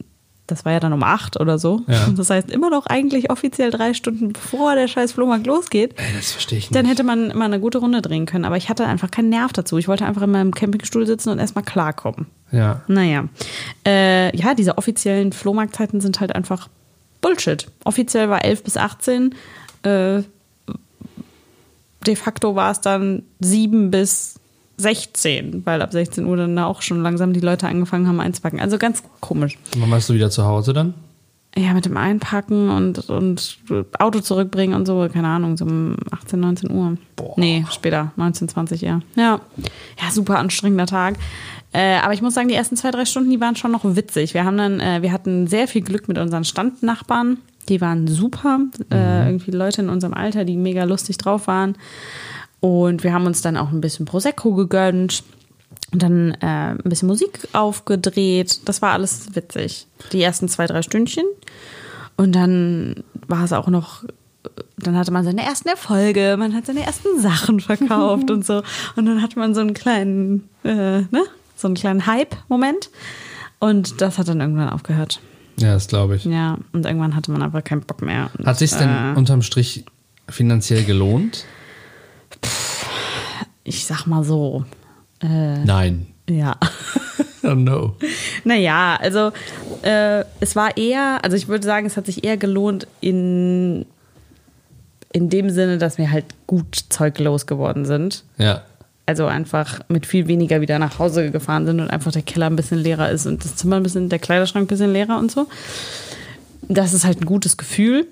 [0.46, 1.83] das war ja dann um acht oder so.
[1.87, 2.09] Ja.
[2.16, 5.94] Das heißt, immer noch eigentlich offiziell drei Stunden bevor der scheiß Flohmarkt losgeht.
[5.96, 6.76] Ey, das verstehe ich nicht.
[6.76, 8.44] Dann hätte man immer eine gute Runde drehen können.
[8.44, 9.78] Aber ich hatte einfach keinen Nerv dazu.
[9.78, 12.26] Ich wollte einfach in meinem Campingstuhl sitzen und erstmal klarkommen.
[12.52, 12.83] ja.
[12.87, 13.24] Naja.
[13.87, 16.68] Äh, ja, diese offiziellen Flohmarktzeiten sind halt einfach
[17.20, 17.66] Bullshit.
[17.85, 19.35] Offiziell war 11 bis 18.
[19.83, 20.22] Äh,
[22.07, 24.35] de facto war es dann 7 bis
[24.77, 28.61] 16, weil ab 16 Uhr dann auch schon langsam die Leute angefangen haben einzupacken.
[28.61, 29.59] Also ganz komisch.
[29.77, 30.95] Wann warst du wieder zu Hause dann?
[31.57, 33.59] ja, mit dem Einpacken und, und
[33.99, 36.97] Auto zurückbringen und so, keine Ahnung, so um 18, 19 Uhr.
[37.15, 37.35] Boah.
[37.37, 39.03] Nee, später, 19, 20 eher.
[39.15, 39.41] Ja,
[40.01, 41.15] ja super anstrengender Tag.
[41.73, 44.35] Äh, aber ich muss sagen, die ersten zwei, drei Stunden, die waren schon noch witzig.
[44.35, 47.39] Wir haben dann, äh, wir hatten sehr viel Glück mit unseren Standnachbarn.
[47.69, 48.61] Die waren super.
[48.91, 51.77] Äh, irgendwie Leute in unserem Alter, die mega lustig drauf waren.
[52.64, 55.22] Und wir haben uns dann auch ein bisschen Prosecco gegönnt.
[55.92, 58.66] Und dann äh, ein bisschen Musik aufgedreht.
[58.66, 59.87] Das war alles witzig.
[60.12, 61.27] Die ersten zwei, drei Stündchen.
[62.16, 64.05] Und dann war es auch noch,
[64.79, 68.62] dann hatte man seine ersten Erfolge, man hat seine ersten Sachen verkauft und so.
[68.96, 71.22] Und dann hatte man so einen kleinen, äh, ne,
[71.57, 72.88] so einen kleinen Hype-Moment.
[73.59, 75.20] Und das hat dann irgendwann aufgehört.
[75.59, 76.24] Ja, das glaube ich.
[76.24, 78.31] Ja, und irgendwann hatte man einfach keinen Bock mehr.
[78.38, 79.85] Und, Hat sich denn äh, unterm Strich
[80.31, 81.44] finanziell gelohnt?
[83.64, 84.64] Ich sag mal so,
[85.20, 86.07] Nein.
[86.28, 86.57] ja.
[87.46, 87.94] Oh no.
[88.44, 89.30] Naja, also
[89.83, 93.85] äh, es war eher, also ich würde sagen, es hat sich eher gelohnt in,
[95.12, 98.24] in dem Sinne, dass wir halt gut Zeug losgeworden sind.
[98.38, 98.62] Ja.
[99.07, 102.57] Also einfach mit viel weniger wieder nach Hause gefahren sind und einfach der Keller ein
[102.57, 105.46] bisschen leerer ist und das Zimmer ein bisschen, der Kleiderschrank ein bisschen leerer und so.
[106.68, 108.07] Das ist halt ein gutes Gefühl.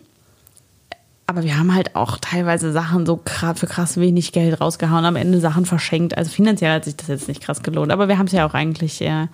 [1.26, 3.20] Aber wir haben halt auch teilweise Sachen so
[3.54, 6.16] für krass wenig Geld rausgehauen, am Ende Sachen verschenkt.
[6.18, 7.92] Also finanziell hat sich das jetzt nicht krass gelohnt.
[7.92, 9.28] Aber wir haben es ja auch eigentlich eher,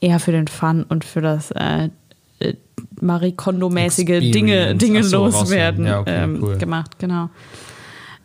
[0.00, 1.88] eher für den Fun und für das äh,
[2.38, 2.54] äh,
[3.00, 4.74] Marie Kondo-mäßige Dinge.
[4.74, 5.86] Dinge so, loswerden.
[5.86, 6.58] Ja, okay, ähm, cool.
[6.58, 6.98] gemacht.
[6.98, 7.30] Genau.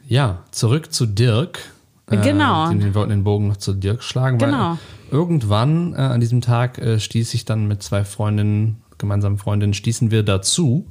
[0.08, 1.60] Ja, zurück zu Dirk.
[2.08, 2.70] Genau.
[2.70, 4.78] Äh, wir wollten den Bogen noch zu Dirk schlagen, weil Genau.
[5.10, 10.12] irgendwann äh, an diesem Tag äh, stieß ich dann mit zwei Freundinnen, gemeinsamen Freundinnen, stießen
[10.12, 10.86] wir dazu.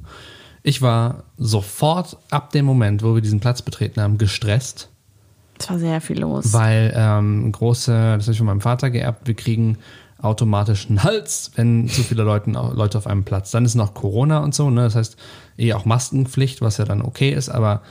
[0.63, 4.89] Ich war sofort ab dem Moment, wo wir diesen Platz betreten haben, gestresst,
[5.59, 6.53] Es war sehr viel los.
[6.53, 9.77] weil ähm, große, das habe ich von meinem Vater geerbt, wir kriegen
[10.21, 13.49] automatisch einen Hals, wenn zu viele Leute, Leute auf einem Platz.
[13.51, 14.83] Dann ist noch Corona und so, ne?
[14.83, 15.17] Das heißt,
[15.57, 17.81] eh auch Maskenpflicht, was ja dann okay ist, aber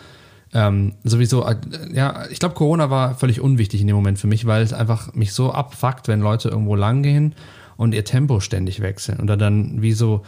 [0.53, 1.57] ähm, sowieso, äh,
[1.93, 5.15] ja, ich glaube, Corona war völlig unwichtig in dem Moment für mich, weil es einfach
[5.15, 7.35] mich so abfuckt, wenn Leute irgendwo lang gehen
[7.77, 10.23] und ihr Tempo ständig wechseln oder dann wie so,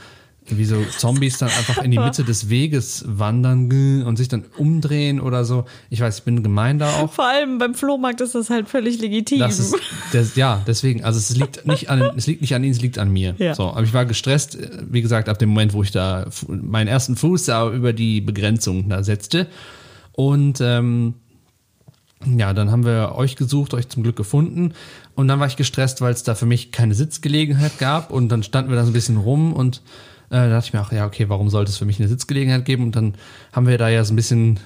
[0.48, 5.20] wie so Zombies dann einfach in die Mitte des Weges wandern und sich dann umdrehen
[5.20, 5.64] oder so.
[5.88, 7.12] Ich weiß, ich bin gemein da auch.
[7.12, 9.38] Vor allem beim Flohmarkt ist das halt völlig legitim.
[9.38, 9.76] Das ist,
[10.12, 12.98] das, ja, deswegen, also es liegt nicht an, es liegt nicht an ihnen, es liegt
[12.98, 13.34] an mir.
[13.38, 13.54] Ja.
[13.54, 14.58] So, aber ich war gestresst,
[14.90, 18.88] wie gesagt, ab dem Moment, wo ich da meinen ersten Fuß da über die Begrenzung
[18.88, 19.46] da setzte.
[20.12, 21.14] Und ähm,
[22.24, 24.74] ja, dann haben wir euch gesucht, euch zum Glück gefunden.
[25.14, 28.10] Und dann war ich gestresst, weil es da für mich keine Sitzgelegenheit gab.
[28.10, 29.82] Und dann standen wir da so ein bisschen rum und
[30.36, 32.84] da dachte ich mir auch, ja, okay, warum sollte es für mich eine Sitzgelegenheit geben?
[32.84, 33.14] Und dann
[33.52, 34.60] haben wir da ja so ein bisschen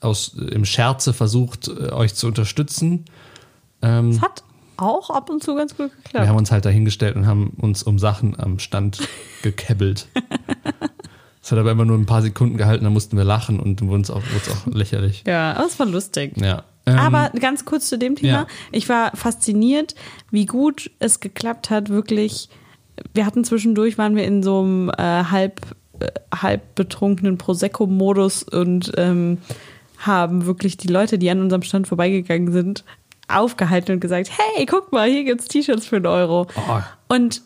[0.00, 3.04] aus, im Scherze versucht, äh, euch zu unterstützen.
[3.82, 4.42] Ähm, Es hat
[4.76, 6.28] auch ab und zu ganz gut wir geklappt.
[6.28, 8.98] haben uns halt dahingestellt und haben uns um Sachen am Stand
[9.42, 10.08] gekebbelt.
[11.40, 13.88] Das hat aber immer nur ein paar Sekunden gehalten, dann mussten wir lachen und dann
[13.88, 15.24] wurde es auch, es auch lächerlich.
[15.26, 16.36] Ja, aber es war lustig.
[16.36, 16.64] Ja.
[16.86, 18.28] Ähm, Aber ganz kurz zu dem Thema.
[18.32, 18.46] ja.
[18.72, 19.94] Ich war fasziniert,
[20.32, 22.48] wie gut es geklappt hat, wirklich.
[23.14, 25.60] Wir hatten zwischendurch, waren wir in so einem äh, halb,
[26.00, 29.38] äh, halb betrunkenen Prosecco-Modus und ähm,
[29.98, 32.84] haben wirklich die Leute, die an unserem Stand vorbeigegangen sind,
[33.28, 36.46] aufgehalten und gesagt, hey, guck mal, hier gibt's T-Shirts für einen Euro.
[36.56, 36.80] Oh.
[37.08, 37.42] Und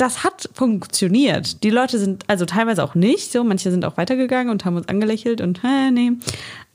[0.00, 1.62] das hat funktioniert.
[1.62, 4.88] Die Leute sind, also teilweise auch nicht so, manche sind auch weitergegangen und haben uns
[4.88, 6.12] angelächelt und, hä, nee.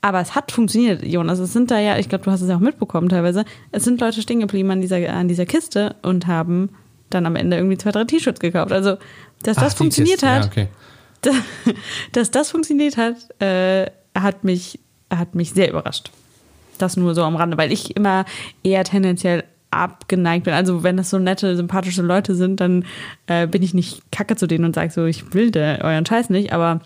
[0.00, 1.40] Aber es hat funktioniert, Jonas.
[1.40, 4.00] Es sind da ja, ich glaube, du hast es ja auch mitbekommen teilweise, es sind
[4.00, 6.70] Leute stehen geblieben an dieser, an dieser Kiste und haben
[7.10, 8.72] dann am Ende irgendwie zwei, drei T-Shirts gekauft.
[8.72, 8.96] Also,
[9.42, 11.34] dass ach, das funktioniert Kiste, hat, Ja, okay.
[12.12, 14.78] dass das funktioniert hat, äh, hat, mich,
[15.12, 16.10] hat mich sehr überrascht.
[16.78, 18.24] Das nur so am Rande, weil ich immer
[18.62, 20.54] eher tendenziell abgeneigt bin.
[20.54, 22.84] Also wenn das so nette, sympathische Leute sind, dann
[23.26, 26.30] äh, bin ich nicht kacke zu denen und sage so, ich will da euren Scheiß
[26.30, 26.80] nicht, aber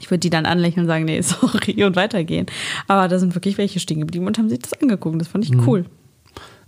[0.00, 2.46] ich würde die dann anlächeln und sagen, nee, sorry und weitergehen.
[2.88, 5.20] Aber da sind wirklich welche stehen geblieben und haben sich das angeguckt.
[5.20, 5.84] Das fand ich cool.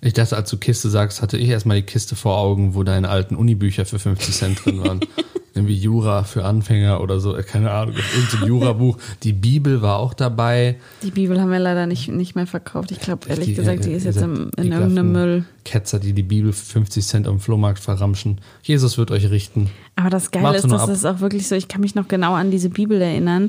[0.05, 3.09] Ich dachte, als du Kiste sagst, hatte ich erstmal die Kiste vor Augen, wo deine
[3.09, 5.01] alten Unibücher für 50 Cent drin waren.
[5.55, 8.99] Irgendwie Jura für Anfänger oder so, äh, keine Ahnung, irgendein Jura-Buch.
[9.23, 10.77] Die Bibel war auch dabei.
[11.03, 12.91] Die Bibel haben wir leider nicht, nicht mehr verkauft.
[12.91, 15.45] Ich glaube, ehrlich Die, gesagt, äh, die ist ihr jetzt im, in irgendeinem Müll.
[15.65, 18.41] Ketzer, die die Bibel für 50 Cent am Flohmarkt verramschen.
[18.63, 19.71] Jesus wird euch richten.
[19.97, 20.91] Aber das Geile Warte ist, dass ab.
[20.91, 23.49] es auch wirklich so, ich kann mich noch genau an diese Bibel erinnern,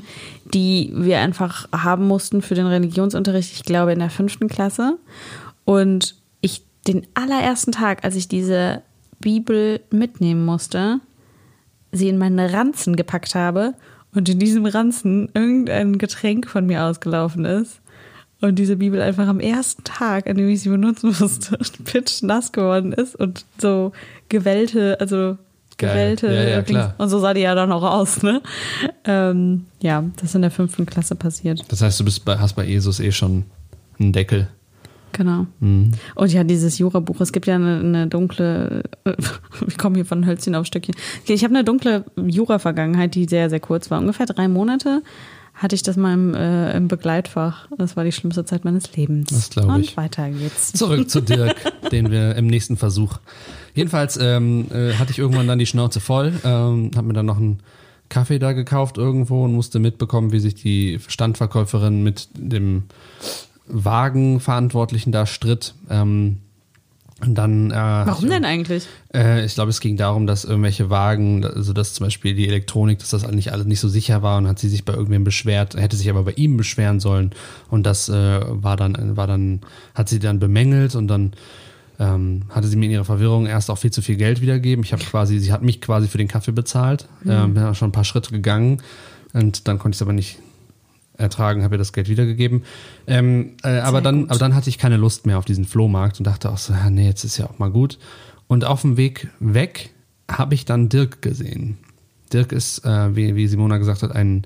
[0.54, 4.96] die wir einfach haben mussten für den Religionsunterricht, ich glaube in der fünften Klasse.
[5.64, 6.14] Und
[6.86, 8.82] den allerersten Tag, als ich diese
[9.20, 11.00] Bibel mitnehmen musste,
[11.92, 13.74] sie in meinen Ranzen gepackt habe
[14.14, 17.80] und in diesem Ranzen irgendein Getränk von mir ausgelaufen ist.
[18.40, 22.52] Und diese Bibel einfach am ersten Tag, an dem ich sie benutzen musste, pitch nass
[22.52, 23.92] geworden ist und so
[24.28, 25.38] gewellte, also
[25.78, 26.16] Geil.
[26.16, 26.26] gewellte.
[26.28, 26.94] Ja, ja.
[26.98, 28.42] Und so sah die ja dann auch aus, ne?
[29.04, 31.64] Ähm, ja, das ist in der fünften Klasse passiert.
[31.68, 33.44] Das heißt, du bist bei, hast bei Jesus eh schon
[33.98, 34.48] einen Deckel.
[35.16, 35.46] Genau.
[35.60, 35.92] Mhm.
[36.14, 38.82] Und ja, dieses Jura-Buch, es gibt ja eine, eine dunkle,
[39.66, 40.94] ich komme hier von Hölzchen auf Stöckchen.
[41.26, 43.98] Ich habe eine dunkle Jura-Vergangenheit, die sehr, sehr kurz war.
[43.98, 45.02] Ungefähr drei Monate
[45.54, 47.66] hatte ich das mal im, äh, im Begleitfach.
[47.78, 49.30] Das war die schlimmste Zeit meines Lebens.
[49.30, 49.96] Das glaub Und ich.
[49.96, 50.74] weiter geht's.
[50.74, 51.56] Zurück zu Dirk,
[51.90, 53.18] den wir im nächsten Versuch.
[53.74, 57.38] Jedenfalls ähm, äh, hatte ich irgendwann dann die Schnauze voll, ähm, habe mir dann noch
[57.38, 57.60] einen
[58.10, 62.84] Kaffee da gekauft irgendwo und musste mitbekommen, wie sich die Standverkäuferin mit dem
[63.68, 65.74] Wagenverantwortlichen da stritt.
[65.90, 66.38] Ähm,
[67.22, 68.86] und dann, äh, Warum denn eigentlich?
[69.14, 72.98] Äh, ich glaube, es ging darum, dass irgendwelche Wagen, also dass zum Beispiel die Elektronik,
[72.98, 75.76] dass das nicht alles nicht so sicher war und hat sie sich bei irgendwem beschwert,
[75.76, 77.30] hätte sich aber bei ihm beschweren sollen
[77.70, 79.62] und das äh, war dann, war dann,
[79.94, 81.32] hat sie dann bemängelt und dann
[81.98, 84.84] ähm, hatte sie mir in ihrer Verwirrung erst auch viel zu viel Geld wiedergegeben.
[84.84, 87.88] Ich habe quasi, sie hat mich quasi für den Kaffee bezahlt, ähm, bin auch schon
[87.88, 88.82] ein paar Schritte gegangen
[89.32, 90.38] und dann konnte ich es aber nicht
[91.18, 92.64] ertragen, habe ihr das Geld wiedergegeben.
[93.06, 94.30] Ähm, äh, aber, dann, gut.
[94.30, 96.90] aber dann hatte ich keine Lust mehr auf diesen Flohmarkt und dachte auch so, ja,
[96.90, 97.98] nee, jetzt ist ja auch mal gut.
[98.48, 99.90] Und auf dem Weg weg
[100.30, 101.78] habe ich dann Dirk gesehen.
[102.32, 104.42] Dirk ist, äh, wie, wie Simona gesagt hat, ein,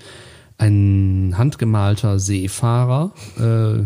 [0.59, 3.13] ein handgemalter Seefahrer.
[3.39, 3.85] Äh,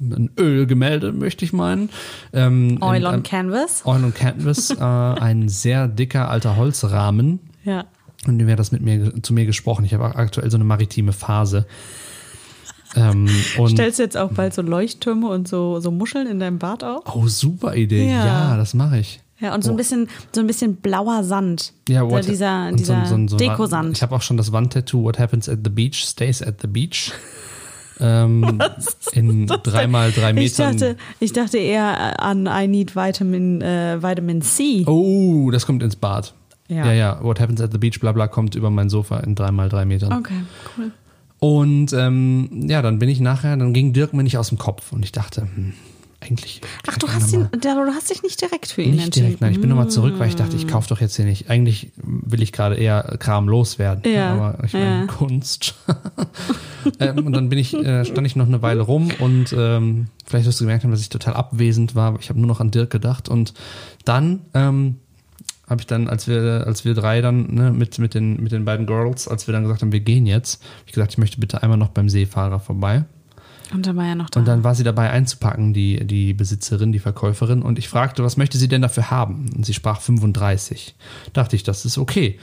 [0.00, 1.90] ein Ölgemälde, möchte ich meinen.
[2.32, 3.84] Ähm, Oil on Canvas?
[3.84, 7.40] Oil on Canvas, äh, ein sehr dicker alter Holzrahmen.
[7.64, 7.84] Ja.
[8.26, 9.84] Und dem hat das mit mir zu mir gesprochen.
[9.84, 11.66] Ich habe auch aktuell so eine maritime Phase.
[12.96, 13.28] Ähm,
[13.58, 16.84] und Stellst du jetzt auch bald so Leuchttürme und so, so Muscheln in deinem Bad
[16.84, 17.02] auf?
[17.14, 18.08] oh, super Idee.
[18.08, 18.26] Ja.
[18.26, 19.20] Ja, das mache ich.
[19.38, 19.76] Ja, und so ein Oh.
[19.78, 21.72] bisschen, so ein bisschen blauer Sand.
[21.88, 23.02] Ja, what, dieser dieser
[23.38, 23.96] Dekosand.
[23.96, 27.12] Ich habe auch schon das Wandtattoo What happens at the beach stays at the beach.
[28.00, 28.58] Ähm,
[29.12, 30.72] in dreimal drei Ich Metern.
[30.76, 34.84] dachte, ich dachte eher an I need Vitamin, äh, Vitamin C.
[34.86, 36.34] oh, das kommt ins Bad.
[36.70, 36.86] Ja.
[36.86, 37.18] ja, ja.
[37.22, 40.12] What happens at the beach, bla bla, kommt über mein Sofa in dreimal drei Metern.
[40.12, 40.40] Okay,
[40.78, 40.92] cool.
[41.40, 44.92] Und ähm, ja, dann bin ich nachher, dann ging Dirk mir nicht aus dem Kopf
[44.92, 45.72] und ich dachte, hm,
[46.20, 46.60] eigentlich.
[46.86, 49.26] Ach, du hast, ihn, du hast dich nicht direkt für ihn Nicht entschieden.
[49.26, 51.48] direkt, nein, ich bin nochmal zurück, weil ich dachte, ich kaufe doch jetzt hier nicht.
[51.48, 54.02] Eigentlich will ich gerade eher Kram loswerden.
[54.12, 55.06] Ja, Aber ich meine, ja.
[55.06, 55.74] Kunst.
[57.00, 60.46] ähm, und dann bin ich, äh, stand ich noch eine Weile rum und ähm, vielleicht
[60.46, 62.18] wirst du gemerkt haben, dass ich total abwesend war.
[62.20, 63.28] Ich habe nur noch an Dirk gedacht.
[63.28, 63.54] Und
[64.04, 64.96] dann ähm,
[65.70, 68.64] habe ich dann, als wir, als wir drei dann ne, mit, mit, den, mit den
[68.64, 71.38] beiden Girls, als wir dann gesagt haben, wir gehen jetzt, hab ich gesagt, ich möchte
[71.38, 73.04] bitte einmal noch beim Seefahrer vorbei.
[73.72, 74.40] Und dann war er noch da.
[74.40, 77.62] Und dann war sie dabei einzupacken, die, die Besitzerin, die Verkäuferin.
[77.62, 79.48] Und ich fragte, was möchte sie denn dafür haben?
[79.56, 80.96] Und sie sprach 35.
[81.32, 82.38] Dachte ich, das ist okay.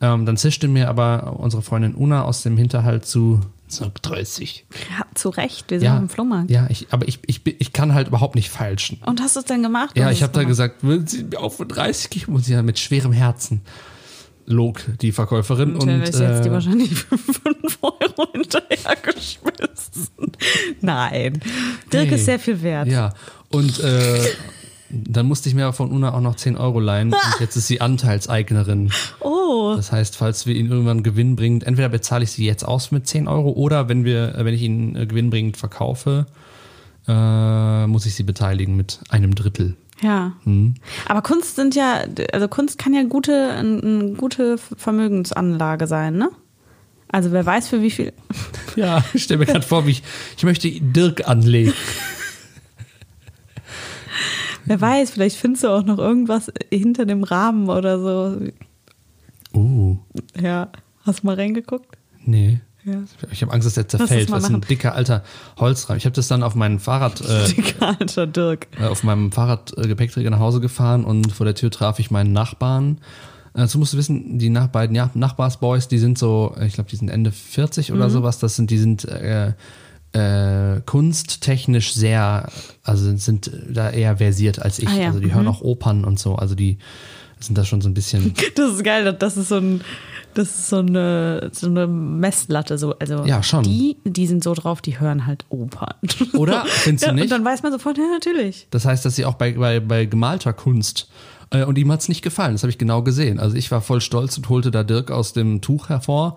[0.00, 3.40] Ähm, dann zischte mir aber unsere Freundin Una aus dem Hinterhalt zu,
[3.80, 4.66] 30.
[4.98, 6.50] ja, zu Recht, wir sind Ja, dem Flohmarkt.
[6.50, 9.00] ja ich, aber ich, ich, ich kann halt überhaupt nicht falschen.
[9.06, 9.96] Und hast du es dann gemacht?
[9.96, 12.34] Ja, ich habe da du gesagt, würden Sie mir auch für 30 geben?
[12.34, 13.62] Und sie hat mit schwerem Herzen
[14.46, 15.72] log die Verkäuferin.
[15.72, 20.08] Natürlich und, jetzt die äh, wahrscheinlich für 5 Euro hinterhergeschmissen.
[20.80, 21.40] Nein.
[21.92, 22.14] Dirk Nee.
[22.16, 22.88] ist sehr viel wert.
[22.88, 23.14] Ja,
[23.50, 24.20] und äh,
[24.94, 27.12] dann musste ich mir von Una auch noch 10 Euro leihen.
[27.12, 28.90] Und jetzt ist sie Anteilseignerin.
[29.20, 29.74] Oh.
[29.76, 33.28] Das heißt, falls wir ihn irgendwann gewinnbringend, entweder bezahle ich sie jetzt aus mit 10
[33.28, 36.26] Euro oder wenn wir, äh, wenn ich ihn äh, gewinnbringend verkaufe,
[37.06, 39.76] äh, muss ich sie beteiligen mit einem Drittel.
[40.00, 40.32] Ja.
[40.44, 40.74] Hm.
[41.06, 46.30] Aber Kunst sind ja, also Kunst kann ja gute, eine gute Vermögensanlage sein, ne?
[47.08, 48.12] Also wer weiß für wie viel.
[48.76, 50.02] Ja, ich stelle mir gerade vor, wie ich,
[50.36, 51.72] ich möchte Dirk anlegen.
[54.66, 58.40] Wer weiß, vielleicht findest du auch noch irgendwas hinter dem Rahmen oder so.
[59.54, 59.96] Uh,
[60.40, 60.68] Ja.
[61.04, 61.96] Hast du mal reingeguckt?
[62.24, 62.60] nee.
[62.86, 62.96] Ja.
[63.32, 64.30] Ich habe Angst, dass der zerfällt.
[64.30, 65.24] Das ist ein dicker alter
[65.58, 65.96] Holzrahmen.
[65.96, 68.66] Ich habe das dann auf meinem Fahrrad, äh, Dicker alter Dirk.
[68.78, 72.98] äh, auf meinem Fahrradgepäckträger nach Hause gefahren und vor der Tür traf ich meinen Nachbarn.
[73.54, 76.74] Äh, Dazu musst du wissen, die nach beiden ja, Nachbarsboys, die sind so, äh, ich
[76.74, 78.38] glaube, die sind Ende 40 oder sowas.
[78.38, 79.06] Das sind, die sind
[80.14, 82.48] äh, kunsttechnisch sehr,
[82.84, 84.88] also sind da eher versiert als ich.
[84.88, 86.36] Ah ja, Also die hören auch Opern und so.
[86.36, 86.78] Also die
[87.40, 88.32] sind da schon so ein bisschen.
[88.54, 89.80] Das ist geil, das ist so ein.
[90.34, 92.76] Das ist so eine, so eine Messlatte.
[92.76, 92.98] So.
[92.98, 93.62] Also Ja, schon.
[93.62, 95.94] Die, die sind so drauf, die hören halt Opern.
[96.32, 96.64] Oder?
[96.66, 97.24] Findest du ja, nicht?
[97.24, 98.66] Und dann weiß man sofort, ja, natürlich.
[98.70, 101.08] Das heißt, dass sie auch bei, bei, bei gemalter Kunst
[101.50, 102.52] äh, und ihm hat's nicht gefallen.
[102.52, 103.38] Das habe ich genau gesehen.
[103.38, 106.36] Also ich war voll stolz und holte da Dirk aus dem Tuch hervor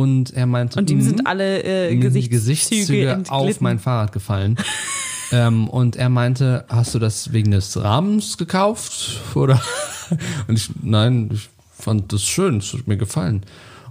[0.00, 4.56] und er meinte, Und ihm "Mhm." sind alle äh, Gesichtszüge, Gesichtszüge auf mein Fahrrad gefallen.
[5.32, 9.20] ähm, und er meinte, hast du das wegen des Rahmens gekauft?
[9.34, 9.60] Oder?
[10.48, 13.42] Und ich, nein, ich fand das schön, es hat mir gefallen.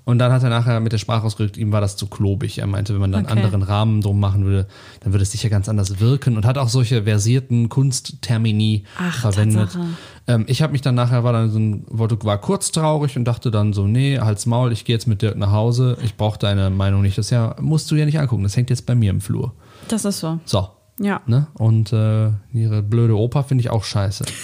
[0.05, 2.59] Und dann hat er nachher mit der Sprache ausgedrückt, ihm war das zu klobig.
[2.59, 3.33] Er meinte, wenn man dann Okay.
[3.33, 4.67] anderen Rahmen drum machen würde,
[4.99, 9.71] dann würde es sicher ganz anders wirken und hat auch solche versierten Kunsttermini Ach, verwendet.
[9.71, 9.87] Tatsache.
[10.27, 13.51] Ähm, ich habe mich dann nachher, war dann so ein, war kurz traurig und dachte
[13.51, 15.97] dann so, nee, halt's Maul, ich gehe jetzt mit Dirk nach Hause.
[16.03, 17.17] Ich brauche deine Meinung nicht.
[17.17, 18.43] Das ja, musst du ja nicht angucken.
[18.43, 19.53] Das hängt jetzt bei mir im Flur.
[19.87, 20.39] Das ist so.
[20.45, 20.69] So.
[20.99, 21.21] Ja.
[21.27, 21.47] Ne?
[21.53, 24.25] Und äh, ihre blöde Oper finde ich auch scheiße.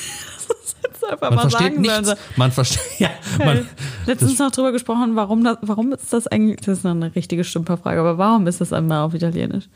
[1.12, 2.06] Einfach Man mal versteht sagen nichts.
[2.06, 2.18] sollen.
[2.38, 2.82] Man versteht.
[3.00, 3.68] Ja, man,
[4.06, 7.44] Letztens noch drüber gesprochen, warum, das, warum ist das eigentlich, das ist noch eine richtige
[7.44, 9.68] Stümperfrage, aber warum ist das einmal auf Italienisch?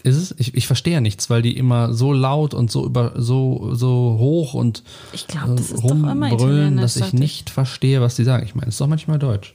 [0.00, 0.34] Ist es?
[0.38, 4.16] Ich, ich verstehe ja nichts, weil die immer so laut und so über so so
[4.18, 4.82] hoch und
[5.12, 8.44] Ich glaube, das ist doch rumbrüllen, dass ich nicht verstehe, was die sagen.
[8.44, 9.54] Ich meine, es ist doch manchmal Deutsch.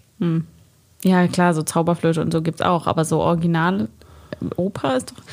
[1.04, 3.90] Ja, klar, so Zauberflöte und so gibt's auch, aber so Original
[4.56, 5.24] Oper ist doch.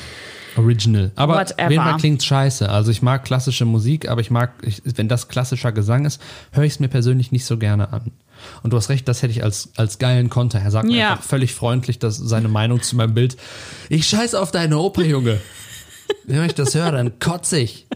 [0.57, 1.11] Original.
[1.15, 1.65] Aber Whatever.
[1.65, 2.69] auf jeden Fall klingt scheiße.
[2.69, 6.21] Also ich mag klassische Musik, aber ich mag, ich, wenn das klassischer Gesang ist,
[6.51, 8.11] höre ich es mir persönlich nicht so gerne an.
[8.63, 10.59] Und du hast recht, das hätte ich als, als geilen Konter.
[10.59, 11.11] Er sagt mir Ja.
[11.11, 13.37] einfach völlig freundlich dass seine Meinung zu meinem Bild.
[13.89, 15.39] Ich scheiß auf deine Oper, Junge.
[16.25, 17.87] Wenn ich das höre, dann kotze ich.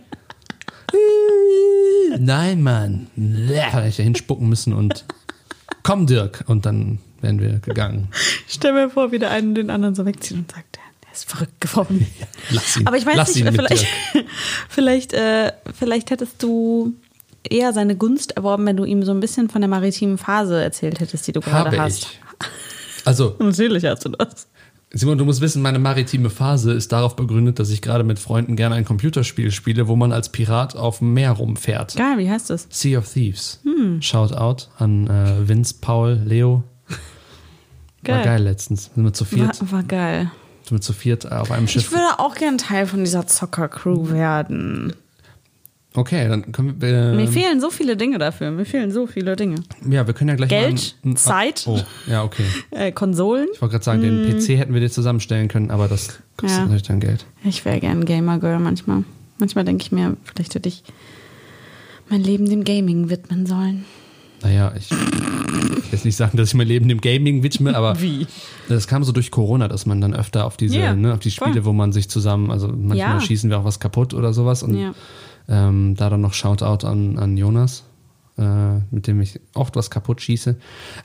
[2.17, 3.07] Nein, Mann.
[3.15, 5.05] Da hätte ich da hinspucken müssen und
[5.83, 6.43] komm, Dirk.
[6.47, 8.09] Und dann wären wir gegangen.
[8.47, 10.81] Ich stell mir vor, wie der einen den anderen so wegzieht und sagt, der,
[11.17, 12.05] ist verrückt geworden.
[12.51, 12.87] Lass ihn.
[12.87, 13.87] Aber ich weiß nicht, vielleicht,
[14.69, 16.93] vielleicht, äh, vielleicht hättest du
[17.51, 20.99] eher seine Gunst erworben, wenn du ihm so ein bisschen von der maritimen Phase erzählt
[20.99, 22.03] hättest, die du gerade Habe hast.
[22.03, 22.19] ich.
[23.05, 24.47] Also, Natürlich hast du das.
[24.91, 28.55] Simon, du musst wissen, meine maritime Phase ist darauf begründet, dass ich gerade mit Freunden
[28.55, 31.95] gerne ein Computerspiel spiele, wo man als Pirat auf dem Meer rumfährt.
[31.97, 32.67] Geil, wie heißt das?
[32.69, 33.59] Sea of Thieves.
[33.63, 34.01] Hm.
[34.01, 36.63] Shout out an äh, Vince, Paul, Leo.
[36.87, 38.23] War Geil.
[38.23, 38.89] geil letztens.
[38.95, 40.31] Sind wir zu viert, War, war geil.
[40.63, 41.91] sind wir zu viert auf einem Ich Schiff.
[41.91, 44.93] würde auch gern Teil von dieser Zocker-Crew werden.
[45.97, 47.13] Okay, dann können wir.
[47.15, 48.51] Mir Ähm, fehlen so viele Dinge dafür.
[48.51, 49.55] Mir fehlen so viele Dinge.
[49.89, 51.09] ja, wir können ja gleich Geld, mal.
[51.09, 51.63] ein- ein- Zeit.
[51.65, 52.43] Oh, ja, okay.
[52.71, 53.47] Äh, Konsolen.
[53.53, 56.57] Ich wollte gerade sagen, den PC hätten wir dir zusammenstellen können, aber das kostet.
[56.59, 56.63] Ja.
[56.65, 57.25] natürlich dann Geld.
[57.43, 59.03] Ich wäre gern Gamer-Girl manchmal.
[59.39, 60.83] Manchmal denke ich mir, vielleicht hätte ich
[62.09, 63.85] mein Leben dem Gaming widmen sollen.
[64.43, 68.27] Naja, ich will jetzt nicht sagen, dass ich mein Leben dem Gaming widme, aber Wie?
[68.69, 71.31] das kam so durch Corona, dass man dann öfter auf diese, Ja, ne, auf die
[71.31, 71.65] Spiele, voll.
[71.65, 73.19] wo man sich zusammen, also manchmal Ja.
[73.19, 74.93] schießen wir auch was kaputt oder sowas und Ja.
[75.47, 77.83] Ähm, da dann noch Shoutout an, an Jonas,
[78.37, 80.55] äh, mit dem ich oft was kaputt schieße.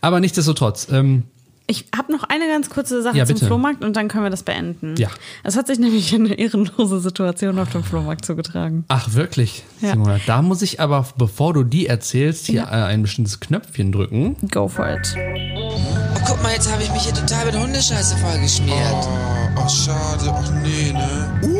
[0.01, 1.25] Aber nichtsdestotrotz, ähm,
[1.69, 3.47] Ich habe noch eine ganz kurze Sache Ja, zum bitte.
[3.47, 4.97] Flohmarkt und dann können wir das beenden.
[4.99, 5.09] Ja.
[5.45, 8.85] Es hat sich nämlich eine ehrenlose Situation auf dem Flohmarkt zugetragen.
[8.89, 9.93] ach wirklich, Ja.
[9.93, 14.37] Simona, da muss ich aber, bevor du die erzählst, hier äh, ein bestimmtes Knöpfchen drücken.
[14.51, 15.15] Go for it.
[15.17, 18.77] Oh, guck mal, jetzt habe ich mich hier total mit Hundescheiße vollgeschmiert.
[18.93, 19.09] Oh,
[19.57, 21.31] ach schade, ach nee, ne?
[21.43, 21.52] Unangenehm!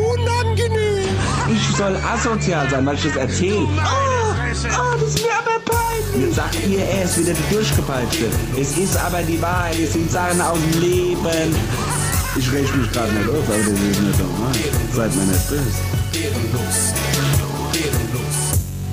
[1.69, 3.67] Ich soll asozial sein, weil ich das erzähle.
[3.79, 6.35] Ah, ah, das ist mir aber peinlich!
[6.35, 8.25] Sagt ihr, er ist wieder der Durchgepeitschte.
[8.59, 11.55] Es ist aber die Wahrheit, es sind Sachen aus dem Leben.
[12.37, 14.51] Ich räche mich gerade nicht auf, aber das ist nicht normal.
[14.93, 15.63] Seid mir nicht böse.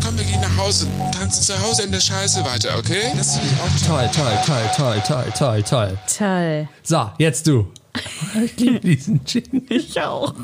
[0.04, 0.86] Komm, wir gehen nach Hause
[1.18, 3.12] tanzen zu Hause in der Scheiße weiter, okay?
[3.16, 4.10] Das finde ich auch toll.
[4.14, 5.98] Toll, toll, toll, toll, toll, toll, toll.
[6.18, 6.68] Toll.
[6.82, 7.66] So, jetzt du.
[8.44, 9.62] Ich liebe diesen Jingle.
[9.68, 10.34] Ich auch.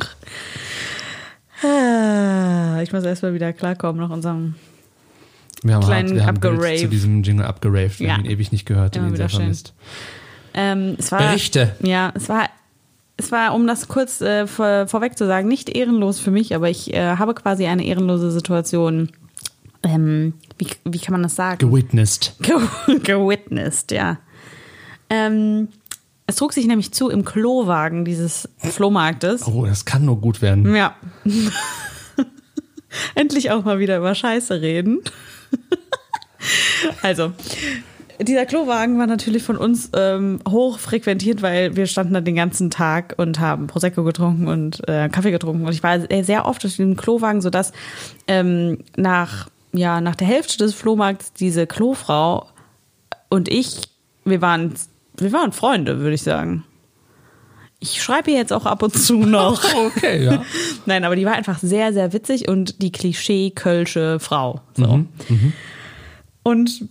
[1.63, 4.55] Ah, Ich muss erstmal wieder klarkommen nach unserem.
[5.63, 6.81] Wir haben, Kleinen hart, wir haben abgeraved.
[6.81, 7.99] zu diesem Jingle abgeraved.
[8.01, 8.15] Wir Ja.
[8.15, 9.41] haben ihn ewig nicht gehört, Immer den wieder sehr schön.
[9.41, 9.75] vermisst.
[10.55, 11.75] Ähm, es war, Berichte.
[11.83, 12.49] Ja, es war,
[13.17, 16.69] es war, um das kurz äh, vor, vorweg zu sagen, nicht ehrenlos für mich, aber
[16.69, 19.11] ich äh, habe quasi eine ehrenlose Situation.
[19.83, 21.59] Ähm, wie, wie kann man das sagen?
[21.59, 22.35] Gewitnessed.
[22.41, 22.55] Ge
[23.03, 24.19] gewitnessed, ja.
[25.09, 25.69] Ähm,
[26.27, 29.47] es trug sich nämlich zu im Klowagen dieses Flohmarktes.
[29.47, 30.75] Oh, das kann nur gut werden.
[30.75, 30.97] Ja.
[33.15, 35.01] Endlich auch mal wieder über Scheiße reden.
[37.03, 37.33] also,
[38.21, 42.71] dieser Klowagen war natürlich von uns ähm, hoch frequentiert, weil wir standen da den ganzen
[42.71, 45.67] Tag und haben Prosecco getrunken und äh, Kaffee getrunken.
[45.67, 47.73] Und ich war sehr- oft auf dem Klowagen, sodass
[48.27, 52.47] ähm, nach, ja, nach der Hälfte des Flohmarkts diese Klofrau
[53.29, 53.83] und ich,
[54.25, 54.75] wir waren,
[55.23, 56.65] wir waren Freunde, würde ich sagen.
[57.79, 59.63] Ich schreibe ihr jetzt auch ab und zu noch.
[59.75, 60.45] Okay, ja.
[60.87, 64.61] Nein, aber die war einfach sehr, sehr witzig und die Klischee-Kölsche Frau.
[64.75, 65.05] So.
[66.43, 66.89] Und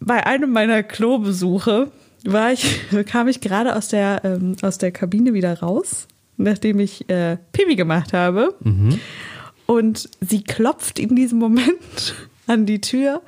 [0.00, 1.90] bei einem meiner Klobesuche
[2.24, 7.08] war ich, kam ich gerade aus der, ähm, aus der Kabine wieder raus, nachdem ich
[7.10, 8.54] äh, Pipi gemacht habe.
[9.66, 12.14] Und sie klopft in diesem Moment
[12.46, 13.22] an die Tür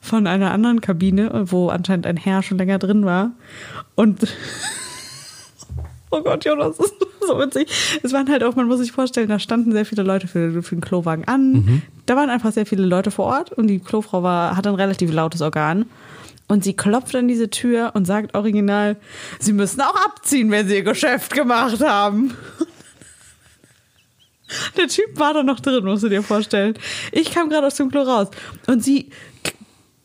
[0.00, 3.32] von einer anderen Kabine, wo anscheinend ein Herr schon länger drin war.
[3.94, 4.26] Und
[6.10, 7.68] Oh Gott, Jonas, das ist so witzig.
[8.02, 10.74] Es waren halt auch, man muss sich vorstellen, da standen sehr viele Leute für, für
[10.74, 11.82] den Klowagen an.
[12.06, 15.12] Da waren einfach sehr viele Leute vor Ort und die Klofrau war, hat ein relativ
[15.12, 15.84] lautes Organ.
[16.46, 18.96] Und sie klopft an diese Tür und sagt original,
[19.38, 22.34] sie müssen auch abziehen, wenn sie ihr Geschäft gemacht haben.
[24.76, 26.74] Der Typ war da noch drin, musst du dir vorstellen.
[27.12, 28.28] Ich kam gerade aus dem Klo raus
[28.66, 29.10] und sie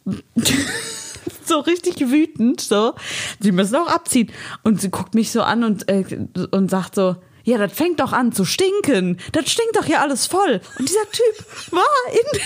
[1.46, 2.94] so richtig wütend, so,
[3.40, 4.32] sie müssen auch abziehen.
[4.64, 6.06] Und sie guckt mich so an und, äh,
[6.52, 9.20] und sagt so, ja, das fängt doch an zu stinken.
[9.34, 10.62] Das stinkt doch hier alles voll.
[10.80, 12.40] Und dieser Typ war in,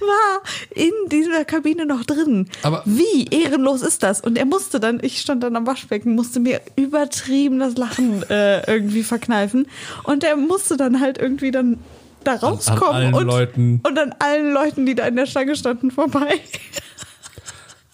[0.00, 2.48] war in dieser Kabine noch drin.
[2.62, 4.20] Aber- wie ehrenlos ist das?
[4.20, 8.64] Und er musste dann, ich stand dann am Waschbecken, musste mir übertrieben das Lachen äh,
[8.70, 9.66] irgendwie verkneifen.
[10.04, 11.78] Und er musste dann halt irgendwie dann
[12.24, 13.80] da rauskommen allen und, Leuten.
[13.86, 16.40] und an allen Leuten, die da in der Stange standen, vorbei.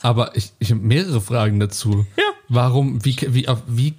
[0.03, 2.07] Aber ich, ich habe mehrere Fragen dazu.
[2.17, 2.25] Ja.
[2.49, 3.95] Warum, wie, wie, wie,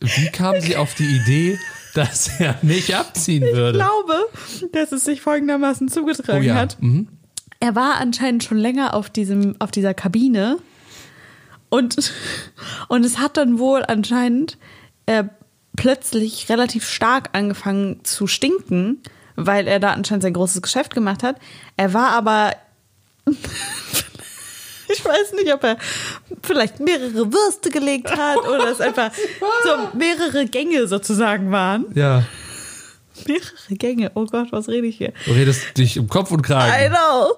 [0.00, 1.58] wie kam sie auf die Idee,
[1.94, 3.78] dass er nicht abziehen Ich würde?
[3.78, 4.14] glaube,
[4.72, 6.54] dass es sich folgendermaßen zugetragen oh ja.
[6.54, 6.76] hat.
[6.80, 7.08] Mhm.
[7.60, 10.58] Er war anscheinend schon länger auf, diesem, auf dieser Kabine
[11.68, 12.12] und,
[12.88, 14.58] und es hat dann wohl anscheinend
[15.06, 15.24] äh,
[15.76, 19.00] plötzlich relativ stark angefangen zu stinken,
[19.36, 21.36] weil er da anscheinend sein großes Geschäft gemacht hat.
[21.76, 22.52] Er war aber
[24.92, 25.76] ich weiß nicht, ob er
[26.42, 29.10] vielleicht mehrere Würste gelegt hat oder es einfach
[29.64, 31.86] so mehrere Gänge sozusagen waren.
[31.94, 32.24] Ja.
[33.26, 34.10] Mehrere Gänge.
[34.14, 35.12] Oh Gott, was rede ich hier?
[35.26, 36.94] Du redest dich um Kopf und I Kragen.
[36.94, 37.34] know.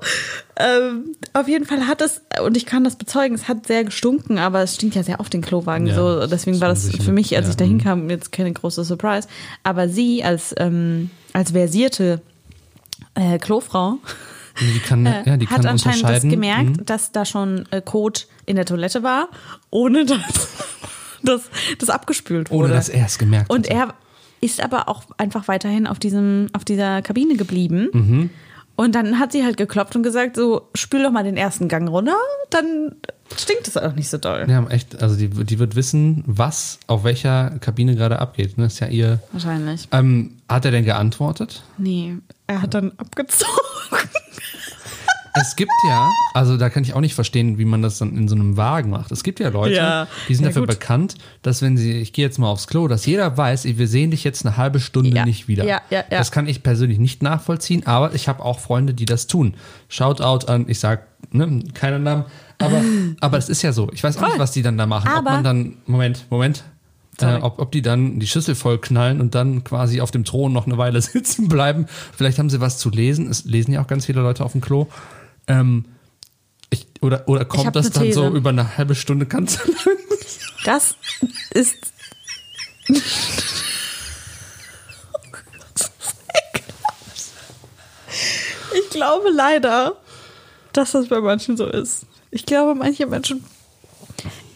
[0.57, 4.39] Ähm, auf jeden Fall hat es, und ich kann das bezeugen, es hat sehr gestunken,
[4.39, 5.87] aber es stinkt ja sehr auf den Klowagen.
[5.87, 7.69] Ja, so, deswegen war das für mich, als Ja, ich da mhm.
[7.71, 9.27] hinkam, jetzt keine große Surprise.
[9.65, 12.21] Aber sie als, ähm, als versierte
[13.15, 13.99] äh, Klofrau
[14.61, 16.87] Die kann, äh, ja, die hat kann anscheinend das gemerkt, Mhm.
[16.87, 19.29] dass da schon äh, Kot in der Toilette war,
[19.71, 20.21] ohne dass
[21.23, 21.43] das,
[21.79, 22.65] das abgespült wurde.
[22.67, 23.75] Ohne dass er es gemerkt Und hatte.
[23.79, 23.95] er
[24.41, 27.89] ist aber auch einfach weiterhin auf, diesem, auf dieser Kabine geblieben.
[27.93, 28.31] Mhm.
[28.75, 31.89] Und dann hat sie halt geklopft und gesagt, so, spül doch mal den ersten Gang
[31.89, 32.17] runter,
[32.51, 32.97] dann
[33.37, 34.47] stinkt es auch nicht so doll.
[34.49, 38.57] Ja, echt, also die, die wird wissen, was auf welcher Kabine gerade abgeht.
[38.59, 38.65] Ne?
[38.65, 39.21] Das ist ja ihr.
[39.31, 39.89] Wahrscheinlich.
[39.93, 41.63] Ähm, hat er denn geantwortet?
[41.79, 43.53] Nee, er hat dann abgezogen.
[45.35, 48.28] Es gibt ja, also da kann ich auch nicht verstehen, wie man das dann in
[48.28, 49.11] so einem Wagen macht.
[49.12, 50.07] Es gibt ja Leute, Ja.
[50.28, 50.70] die sind Ja, dafür gut.
[50.78, 54.11] bekannt, dass wenn sie, ich gehe jetzt mal aufs Klo, dass jeder weiß, wir sehen
[54.11, 55.24] dich jetzt eine halbe Stunde Ja.
[55.24, 55.64] nicht wieder.
[55.64, 56.18] Ja, ja, ja.
[56.18, 59.55] Das kann ich persönlich nicht nachvollziehen, aber ich habe auch Freunde, die das tun.
[59.89, 62.24] Shoutout an, ich sag, ne, keine Namen,
[62.59, 62.83] aber,
[63.20, 63.89] aber es ist ja so.
[63.93, 65.09] Ich weiß auch nicht, was die dann da machen.
[65.11, 66.64] ob Aber- man dann, Moment, Moment.
[67.20, 70.53] Äh, ob, ob die dann die Schüssel voll knallen und dann quasi auf dem Thron
[70.53, 71.87] noch eine Weile sitzen bleiben.
[72.16, 73.30] Vielleicht haben sie was zu lesen.
[73.30, 74.89] Es lesen ja auch ganz viele Leute auf dem Klo.
[75.47, 75.84] Ähm,
[76.70, 78.36] ich, oder, oder kommt das dann so These.
[78.36, 79.59] über eine halbe Stunde ganz
[80.64, 80.95] Das
[81.53, 81.76] ist.
[88.74, 89.97] Ich glaube leider,
[90.72, 92.07] dass das bei manchen so ist.
[92.30, 93.45] Ich glaube, manche Menschen.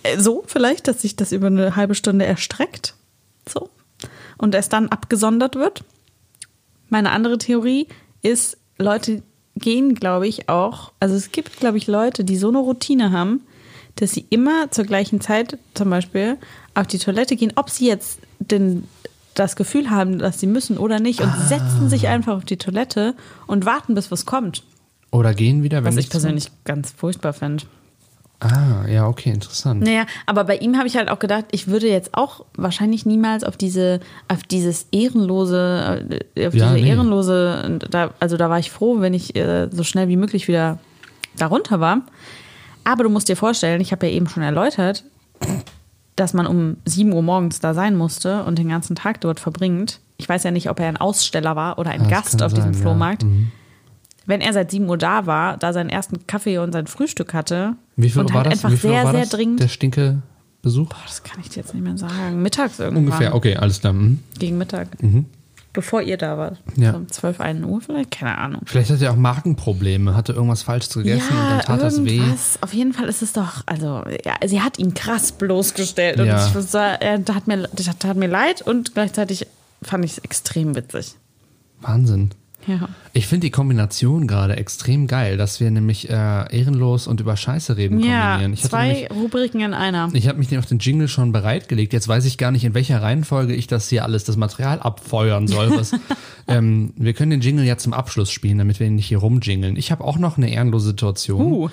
[0.03, 2.95] äh, So, vielleicht, dass sich das über eine halbe Stunde erstreckt.
[3.49, 3.69] So.
[4.39, 5.85] Und es dann abgesondert wird.
[6.89, 7.89] Meine andere Theorie
[8.23, 9.23] ist, Leute
[9.57, 10.93] gehen, glaube ich, auch.
[11.01, 13.41] Also es gibt, glaube ich, Leute, die so eine Routine haben,
[13.97, 16.37] dass sie immer zur gleichen Zeit zum Beispiel
[16.75, 18.85] auf die Toilette gehen, ob sie jetzt den,
[19.35, 23.15] das Gefühl haben, dass sie müssen oder nicht, und setzen sich einfach auf die Toilette
[23.47, 24.63] und warten, bis was kommt.
[25.11, 27.65] Oder gehen wieder, wenn Was ich persönlich ganz furchtbar finde.
[28.41, 29.83] Ah, ja, okay, interessant.
[29.83, 33.45] Naja, aber bei ihm habe ich halt auch gedacht, ich würde jetzt auch wahrscheinlich niemals
[33.45, 36.89] auf diese, auf dieses ehrenlose, äh, auf Ja, diese nee.
[36.91, 40.79] ehrenlose, da, also da war ich froh, wenn ich äh, so schnell wie möglich wieder
[41.39, 42.03] darunter war.
[42.85, 45.05] Aber du musst dir vorstellen, ich habe ja eben schon erläutert,
[46.15, 50.01] dass man um 7 Uhr morgens da sein musste und den ganzen Tag dort verbringt.
[50.19, 52.53] Ich weiß ja nicht, ob er ein Aussteller war oder ein Ja, das Gast auf
[52.55, 52.89] diesem sein, ja.
[52.89, 53.25] Flohmarkt.
[53.25, 53.51] Mhm.
[54.27, 57.75] Wenn er seit 7 Uhr da war, da seinen ersten Kaffee und sein Frühstück hatte
[57.97, 58.65] Wie viel und Uhr war halt das?
[58.65, 59.61] einfach sehr, sehr dringend.
[59.61, 60.19] Der stinke
[60.63, 60.89] Besuch?
[61.07, 62.43] Das kann ich dir jetzt nicht mehr sagen.
[62.43, 63.05] Mittags irgendwann.
[63.05, 63.93] Ungefähr, okay, alles klar.
[63.93, 64.19] Mhm.
[64.39, 64.89] Gegen Mittag.
[65.73, 66.59] Bevor ihr da wart.
[66.77, 66.93] Ja.
[66.93, 68.11] So um 12, 1 Uhr vielleicht?
[68.11, 68.63] Keine Ahnung.
[68.65, 72.17] Vielleicht hat er auch Magenprobleme, hatte irgendwas falsch gegessen und dann tat das weh.
[72.17, 72.59] irgendwas.
[72.63, 76.19] Auf jeden Fall ist es doch, also, ja, sie hat ihn krass bloßgestellt.
[76.19, 76.47] Und Ja.
[76.49, 79.47] ich er tat mir, das tat mir leid und gleichzeitig
[79.83, 81.15] fand ich es extrem witzig.
[81.81, 82.31] Wahnsinn.
[82.67, 82.89] Ja.
[83.13, 87.77] Ich finde die Kombination gerade extrem geil, dass wir nämlich äh, ehrenlos und über Scheiße
[87.77, 88.53] reden Ja, kombinieren.
[88.53, 90.11] Ich zwei nämlich, Rubriken in einer.
[90.13, 91.93] ich habe mich auf den Jingle schon bereitgelegt.
[91.93, 95.47] Jetzt weiß ich gar nicht, in welcher Reihenfolge ich das hier alles, das Material abfeuern
[95.49, 95.71] soll.
[95.77, 95.93] Was,
[96.49, 99.77] ähm, wir können den Jingle ja zum Abschluss spielen, damit wir ihn nicht hier rumjingeln.
[99.77, 101.53] Ich habe auch noch eine ehrenlose Situation.
[101.53, 101.69] Uh.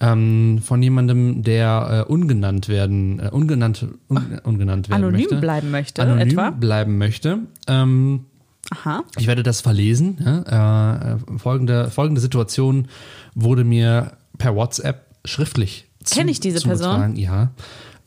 [0.00, 5.36] ähm, von jemandem, der äh, ungenannt werden, äh, ungenannt, un, ungenannt werden Anonym möchte.
[5.36, 6.50] bleiben möchte, Anonym etwa?
[6.50, 7.38] bleiben möchte.
[7.68, 8.26] Ähm,
[8.72, 9.02] Aha.
[9.18, 10.18] ich werde das verlesen.
[10.24, 11.02] Ja?
[11.02, 12.88] Äh, äh, folgende, folgende Situation
[13.34, 17.16] wurde mir per WhatsApp schriftlich zu- Kenn ich diese zugetragen.
[17.16, 17.50] Ja.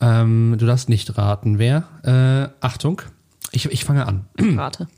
[0.00, 1.84] Ähm, du darfst nicht raten, wer.
[2.02, 3.00] Äh, Achtung,
[3.52, 4.26] ich, ich fange an.
[4.38, 4.88] Rate.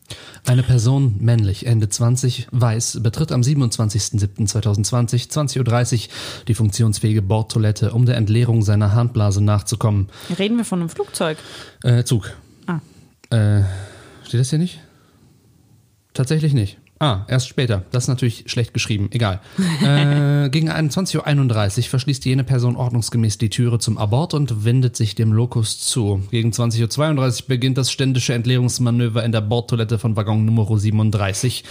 [0.47, 6.09] Eine Person, männlich, Ende 20, weiß, betritt am 27.07.2020, 20.30 Uhr
[6.49, 10.09] die funktionsfähige Bordtoilette, um der Entleerung seiner Harnblase nachzukommen.
[10.39, 11.39] Reden wir von einem Flugzeug?
[11.85, 12.33] Äh, Zug.
[12.67, 12.81] Ah.
[13.31, 13.63] Äh,
[14.27, 14.81] steht das hier nicht?
[16.15, 16.79] Tatsächlich nicht.
[17.01, 17.85] Ah, erst später.
[17.93, 19.09] Das ist natürlich schlecht geschrieben.
[19.13, 19.41] Egal.
[19.85, 25.15] äh, gegen 21.31 Uhr verschließt jene Person ordnungsgemäß die Türe zum Abort und wendet sich
[25.15, 26.23] dem Lokus zu.
[26.33, 31.63] Gegen 20.32 Uhr beginnt das ständische Entleerungsmanöver in der Bordtoilette von Waggon Nummer 37.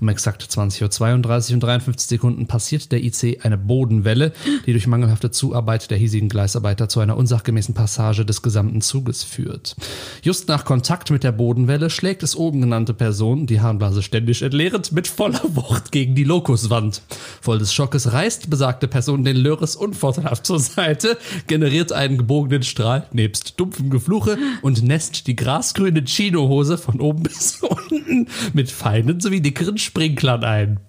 [0.00, 4.32] Um exakt 20.32 Uhr und 53 Sekunden passiert der IC eine Bodenwelle,
[4.66, 9.74] die durch mangelhafte Zuarbeit der hiesigen Gleisarbeiter zu einer unsachgemäßen Passage des gesamten Zuges führt.
[10.22, 14.42] Just nach Kontakt mit der Bodenwelle schlägt es oben genannte Person, die Harnblase ständig
[14.76, 17.02] entleerend, mit voller Wucht gegen die Lokuswand.
[17.40, 23.06] Voll des Schockes reißt besagte Person den Löres unvorteilhaft zur Seite, generiert einen gebogenen Strahl
[23.12, 29.40] nebst dumpfem Gefluche und nässt die grasgrüne Chinohose von oben bis unten mit feinen sowie
[29.40, 30.80] dickeren Sprinklern ein.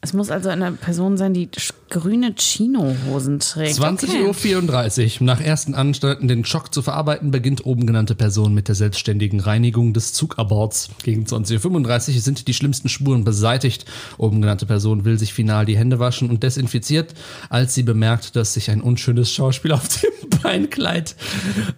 [0.00, 1.48] Es muss also eine Person sein, die
[1.92, 3.78] grüne Chino-Hosen trägt.
[3.78, 5.26] 20.34 Uhr.
[5.26, 9.92] Nach ersten Anstalten, den Schock zu verarbeiten, beginnt oben genannte Person mit der selbstständigen Reinigung
[9.92, 10.88] des Zugaborts.
[11.02, 13.84] Gegen 20.35 Uhr sind die schlimmsten Spuren beseitigt.
[14.16, 17.12] Oben genannte Person will sich final die Hände waschen und desinfiziert,
[17.50, 20.10] als sie bemerkt, dass sich ein unschönes Schauspiel auf dem
[20.42, 21.14] Beinkleid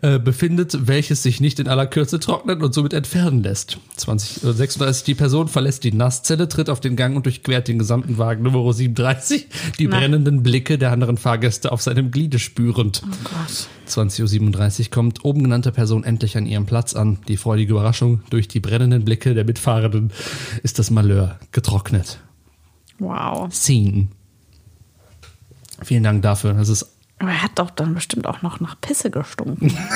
[0.02, 3.78] äh, befindet, welches sich nicht in aller Kürze trocknet und somit entfernen lässt.
[3.98, 8.44] 20.36 die Person verlässt die Nasszelle, tritt auf den Gang und durchquert den gesamten Wagen
[8.44, 9.48] Nummer 37,
[9.80, 10.03] die Na.
[10.04, 13.00] Brennenden Blicke der anderen Fahrgäste auf seinem Gliede spürend.
[13.06, 13.68] Oh Gott.
[13.88, 17.20] 20.37 Uhr kommt oben genannte Person endlich an ihrem Platz an.
[17.26, 20.12] Die freudige Überraschung durch die brennenden Blicke der Mitfahrenden
[20.62, 22.18] ist das Malheur getrocknet.
[22.98, 23.50] Wow.
[23.50, 24.08] Scene.
[25.82, 26.52] Vielen Dank dafür.
[26.52, 26.86] Das ist
[27.18, 29.74] Aber er hat doch dann bestimmt auch noch nach Pisse gestunken.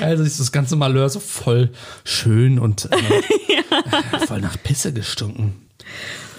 [0.00, 1.72] Also ist das ganze Malheur so voll
[2.04, 5.56] schön und äh, voll nach Pisse gestunken.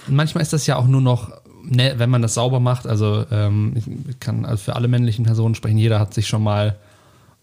[0.08, 1.30] Manchmal ist das ja auch nur noch,
[1.64, 3.74] ne, wenn man das sauber macht, also ähm,
[4.08, 6.76] ich kann also für alle männlichen Personen sprechen, jeder hat sich schon mal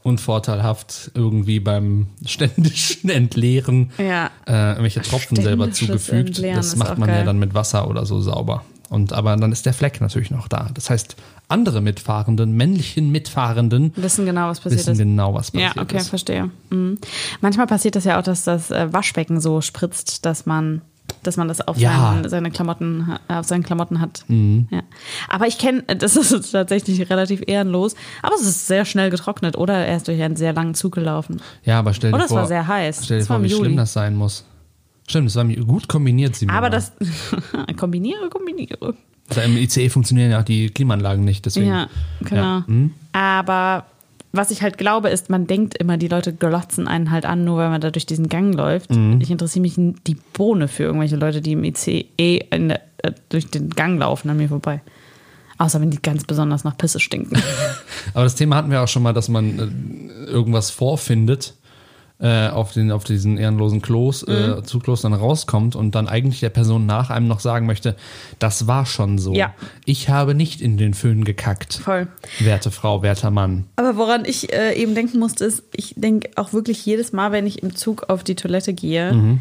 [0.03, 4.29] unvorteilhaft irgendwie beim ständischen Entleeren Ja.
[4.47, 6.29] äh, irgendwelche Tropfen selber zugefügt.
[6.29, 7.25] Entleeren das macht man ja geil.
[7.25, 8.63] dann mit Wasser oder so sauber.
[8.89, 10.69] Und aber dann ist der Fleck natürlich noch da.
[10.75, 11.15] Das heißt,
[11.47, 14.97] andere Mitfahrenden, männlichen Mitfahrenden, Wissen genau, was passiert wissen ist.
[14.99, 16.09] genau, was passiert Ja, okay, ist.
[16.09, 16.51] verstehe.
[16.69, 16.99] Mhm.
[17.41, 20.81] Manchmal passiert das ja auch, dass das äh, Waschbecken so spritzt, dass man,
[21.27, 21.91] dass man das auf Ja.
[21.91, 21.95] Mhm.
[22.21, 24.23] seinen, seine Klamotten, ha- auf seinen Klamotten hat.
[24.27, 24.81] Ja.
[25.29, 29.73] Aber ich kenne, das ist tatsächlich relativ ehrenlos, aber es ist sehr schnell getrocknet oder
[29.73, 31.41] er ist durch einen sehr langen Zug gelaufen.
[31.63, 33.05] Ja, aber stell dir Oder es vor, war sehr heiß.
[33.05, 34.45] Stell dir vor, wie schlimm das sein muss.
[35.07, 36.57] Stimmt, das war gut kombiniert, Simona.
[36.57, 36.91] Aber das
[37.77, 38.95] kombiniere, kombiniere.
[39.29, 41.67] Also Im ICE funktionieren ja auch die Klimaanlagen nicht, deswegen.
[41.67, 41.87] Ja,
[42.21, 42.41] genau.
[42.41, 42.63] Ja.
[42.67, 42.91] Hm?
[43.11, 43.85] Aber
[44.35, 47.57] was ich halt glaube, ist, man denkt immer, die Leute glotzen einen halt an, nur
[47.57, 48.91] weil man da durch diesen Gang läuft.
[48.91, 49.19] Mhm.
[49.21, 52.09] Ich interessiere mich die Bohne für irgendwelche Leute, die im ICE
[52.51, 54.81] der, äh, durch den Gang laufen an mir vorbei.
[55.57, 57.41] Außer wenn die ganz besonders nach Pisse stinken.
[58.13, 61.53] Aber das Thema hatten wir auch schon mal, dass man äh, irgendwas vorfindet
[62.19, 64.33] äh, auf, den, auf diesen ehrenlosen Klos, Mhm.
[64.59, 67.95] äh, Zugklos dann rauskommt und dann eigentlich der Person nach einem noch sagen möchte,
[68.39, 69.33] das war schon so.
[69.33, 69.53] Ja.
[69.85, 71.73] Ich habe nicht in den Föhn gekackt.
[71.75, 72.07] Voll.
[72.39, 73.65] Werte Frau, werter Mann.
[73.75, 77.45] Aber woran ich äh, eben denken musste, ist, ich denke auch wirklich jedes Mal, wenn
[77.47, 79.39] ich im Zug auf die Toilette gehe, Mhm.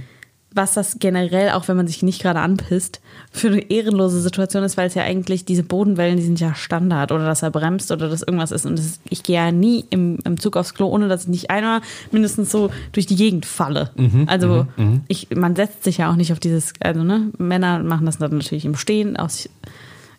[0.54, 3.00] Was das generell, auch wenn man sich nicht gerade anpisst,
[3.32, 7.10] für eine ehrenlose Situation ist, weil es ja eigentlich diese Bodenwellen, die sind ja Standard
[7.10, 8.64] oder dass er bremst oder dass irgendwas ist.
[8.64, 11.50] Und ist, ich gehe ja nie im, im Zug aufs Klo, ohne dass ich nicht
[11.50, 11.80] einmal
[12.12, 13.90] mindestens so durch die Gegend falle.
[13.96, 14.66] Mhm, also
[15.08, 18.36] ich, man setzt sich ja auch nicht auf dieses, also ne, Männer machen das dann
[18.36, 19.48] natürlich im Stehen aus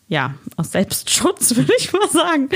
[0.08, 2.50] ja, aus Selbstschutz, würde ich mal sagen.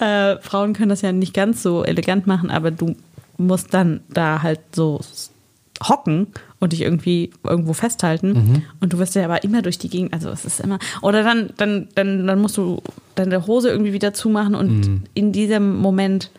[0.00, 2.94] Äh, Frauen können das ja nicht ganz so elegant machen, aber du
[3.38, 5.00] musst dann da halt so
[5.88, 6.26] hocken
[6.60, 8.62] und dich irgendwie irgendwo festhalten.
[8.80, 10.78] Und du wirst ja aber immer durch die Gegend, also es ist immer.
[11.02, 12.82] Oder dann, dann, dann, dann musst du
[13.14, 16.30] deine Hose irgendwie wieder zumachen und in diesem Moment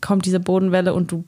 [0.00, 1.24] kommt diese Bodenwelle und du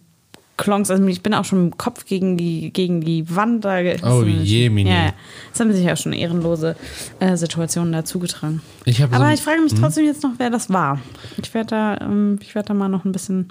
[0.58, 0.90] klonkst.
[0.90, 3.78] Also ich bin auch schon im Kopf gegen die, gegen die Wand da.
[4.04, 4.90] Oh je, Mini.
[4.90, 5.14] Ja.
[5.54, 6.76] Es haben sich ja schon ehrenlose
[7.18, 8.60] äh, Situationen da zugetragen.
[8.84, 11.00] Ich habe so Aber ein- ich frage mich trotzdem jetzt noch, wer das war.
[11.42, 13.48] Ich werde da, ähm, ich werde da mal noch ein bisschen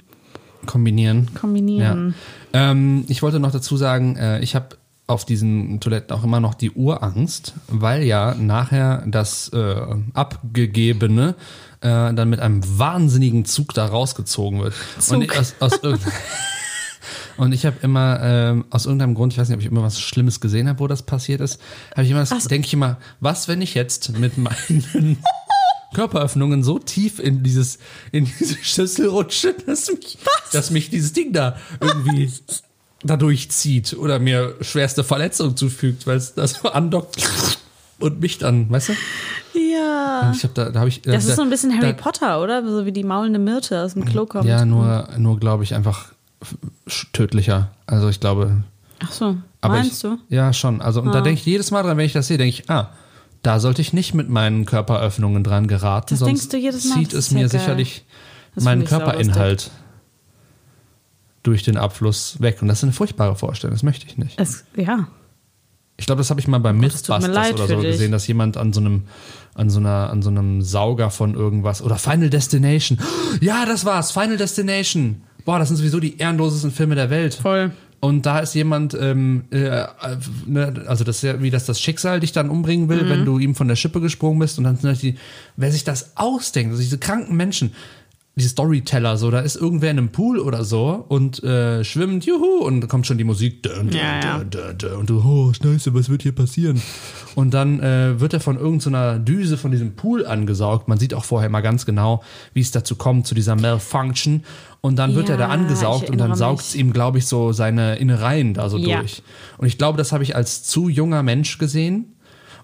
[0.69, 1.29] kombinieren.
[1.33, 2.13] kombinieren.
[2.53, 2.71] Ja.
[2.71, 6.53] Ähm, ich wollte noch dazu sagen, äh, ich habe auf diesen Toiletten auch immer noch
[6.53, 9.75] die Urangst, weil ja nachher das äh,
[10.13, 11.33] Abgegebene
[11.81, 14.75] äh, dann mit einem wahnsinnigen Zug da rausgezogen wird.
[15.09, 15.79] Und ich, aus, aus
[17.37, 19.99] Und ich habe immer, ähm, aus irgendeinem Grund, ich weiß nicht, ob ich immer was
[19.99, 21.59] Schlimmes gesehen habe, wo das passiert ist,
[21.91, 25.17] habe ich immer, das denke ich immer, was, wenn ich jetzt mit meinen
[25.93, 27.79] Körperöffnungen so tief in dieses,
[28.11, 30.17] in diese Schüssel rutsche, dass mich,
[30.51, 32.31] dass mich dieses Ding da irgendwie
[33.03, 37.17] dadurch zieht oder mir schwerste Verletzungen zufügt, weil es das so andockt
[37.99, 38.93] und mich dann, weißt du?
[39.53, 40.31] Ja.
[40.35, 41.01] Ich habe da, da habe ich.
[41.01, 42.67] Das da, ist so ein bisschen Harry da, Potter, oder?
[42.67, 44.45] So wie die maulende Myrte aus dem Klo kommt.
[44.45, 46.13] Ja, nur, nur glaube ich einfach
[47.13, 47.71] tödlicher.
[47.85, 48.63] Also ich glaube.
[49.01, 50.17] Ach so, Aber meinst ich, du?
[50.29, 50.81] Ja, schon.
[50.81, 52.89] Also und da denke ich jedes Mal dran, wenn ich das sehe, denke ich, ah,
[53.41, 56.95] da sollte ich nicht mit meinen Körperöffnungen dran geraten, Das sonst denkst du jedes Mal?
[56.99, 57.49] zieht Das es mir geil.
[57.49, 58.05] sicherlich
[58.55, 58.83] Das meinen.
[58.85, 59.71] Körperinhalt
[61.43, 62.61] durch den Abfluss weg.
[62.61, 64.39] Und das ist eine furchtbare Vorstellung, das möchte ich nicht.
[64.39, 65.07] Es, ja.
[65.97, 68.71] Ich glaube, das habe ich mal bei Oh Mythbusters oder so gesehen, dass jemand an
[68.71, 69.03] so einem
[69.53, 72.99] an so einer an so einem Sauger von irgendwas oder Final Destination.
[73.41, 75.21] Ja, das war's, Final Destination.
[75.43, 77.33] Boah, das sind sowieso die ehrenlosesten Filme der Welt.
[77.33, 77.71] Voll.
[78.01, 79.83] Und da ist jemand, ähm, äh,
[80.45, 83.09] ne, also das ist ja wie das das Schicksal dich dann umbringen will, Mhm.
[83.09, 84.57] wenn du ihm von der Schippe gesprungen bist.
[84.57, 85.15] Und dann sind halt die,
[85.57, 87.73] wer sich das ausdenkt, also diese kranken Menschen,
[88.39, 92.65] die Storyteller, so, da ist irgendwer in einem Pool oder so und äh, schwimmt, juhu,
[92.65, 94.43] und dann kommt schon die Musik, dun, dun, Ja, ja.
[94.73, 96.81] dun, und du, oh, Scheiße, was wird hier passieren?
[97.35, 100.87] Und dann äh, wird er von irgendeiner Düse von diesem Pool angesaugt.
[100.87, 102.23] Man sieht auch vorher mal ganz genau,
[102.53, 104.43] wie es dazu kommt, zu dieser Malfunction.
[104.81, 107.51] Und dann wird er da Ja, angesaugt und dann saugt es ihm, glaube ich, so
[107.51, 108.99] seine Innereien da so Ja.
[108.99, 109.21] durch.
[109.57, 112.15] Und ich glaube, das habe ich als zu junger Mensch gesehen.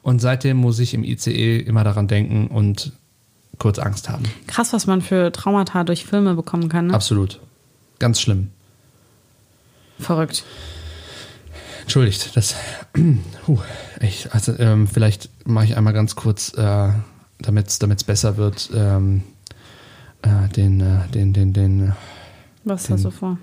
[0.01, 2.93] Und seitdem muss ich im ICE immer daran denken und
[3.60, 4.24] kurz Angst haben.
[4.47, 6.88] Krass, was man für Traumata durch Filme bekommen kann.
[6.88, 6.93] Ne?
[6.93, 7.39] Absolut.
[7.99, 8.49] Ganz schlimm.
[9.99, 10.43] Verrückt.
[11.82, 12.56] Entschuldigt, das.
[13.45, 13.60] Puh,
[13.99, 14.34] echt.
[14.34, 16.89] Also, ähm, vielleicht mache ich einmal ganz kurz, äh,
[17.39, 19.24] damit es besser wird, ähm,
[20.22, 21.93] äh, den, äh, den, den, den,
[22.64, 23.38] Was hast du vor?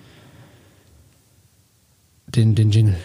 [2.34, 2.96] den, den Jingle.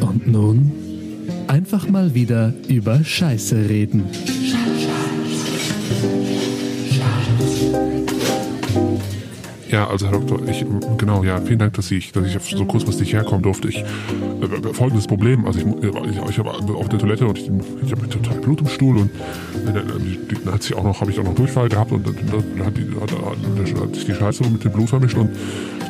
[0.00, 0.83] Und nun
[1.54, 4.02] einfach mal wieder über Scheiße reden.
[9.74, 10.64] Ja, also Herr Doktor, ich,
[10.98, 13.66] genau, ja, vielen Dank, dass ich, dass ich so kurzfristig herkommen durfte.
[13.66, 17.50] Ich, äh, folgendes Problem, also ich, ich, ich habe auf der Toilette und ich,
[17.84, 19.88] ich habe total Blut im Stuhl und äh, dann,
[20.44, 22.76] dann hat sich auch noch, habe ich auch noch Durchfall gehabt und dann, dann hat,
[22.76, 25.30] die, hat, hat, hat sich die Scheiße mit dem Blut vermischt und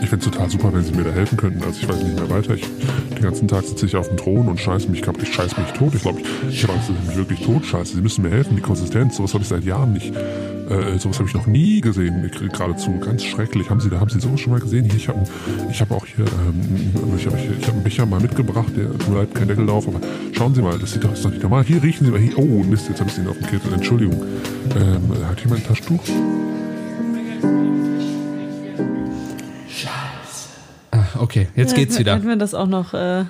[0.03, 1.63] ich fände es total super, wenn Sie mir da helfen könnten.
[1.63, 2.55] Also ich weiß nicht mehr weiter.
[2.55, 2.65] Ich,
[3.17, 5.25] den ganzen Tag sitze ich auf dem Thron und scheiße mich kaputt.
[5.25, 5.95] Ich scheiße mich tot.
[5.95, 7.97] Ich glaube, ich, ich habe Angst, dass ich mich wirklich tot scheiße.
[7.97, 9.17] Sie müssen mir helfen, die Konsistenz.
[9.17, 10.13] Sowas habe ich seit Jahren nicht.
[10.69, 12.99] Äh, sowas habe ich noch nie gesehen, Ich- geradezu.
[12.99, 13.69] Ganz schrecklich.
[13.69, 14.85] Haben Sie, da haben Sie sowas schon mal gesehen?
[14.87, 15.23] Hier, ich habe
[15.71, 19.09] ich hab auch hier, ähm, ich habe ich hab einen Becher mal mitgebracht, der tut
[19.09, 20.01] mir leid, kein Deckel drauf, aber
[20.33, 21.65] schauen Sie mal, das sieht doch, ist doch nicht normal.
[21.65, 24.23] Hier riechen Sie mal, hier, oh Mist, jetzt habe ich Sie auf dem Kittel, Entschuldigung.
[24.77, 26.03] Ähm, hat jemand ein Taschentuch?
[30.91, 32.15] Ah, okay, jetzt geht's wieder.
[32.15, 33.25] Hätten wir das auch noch äh,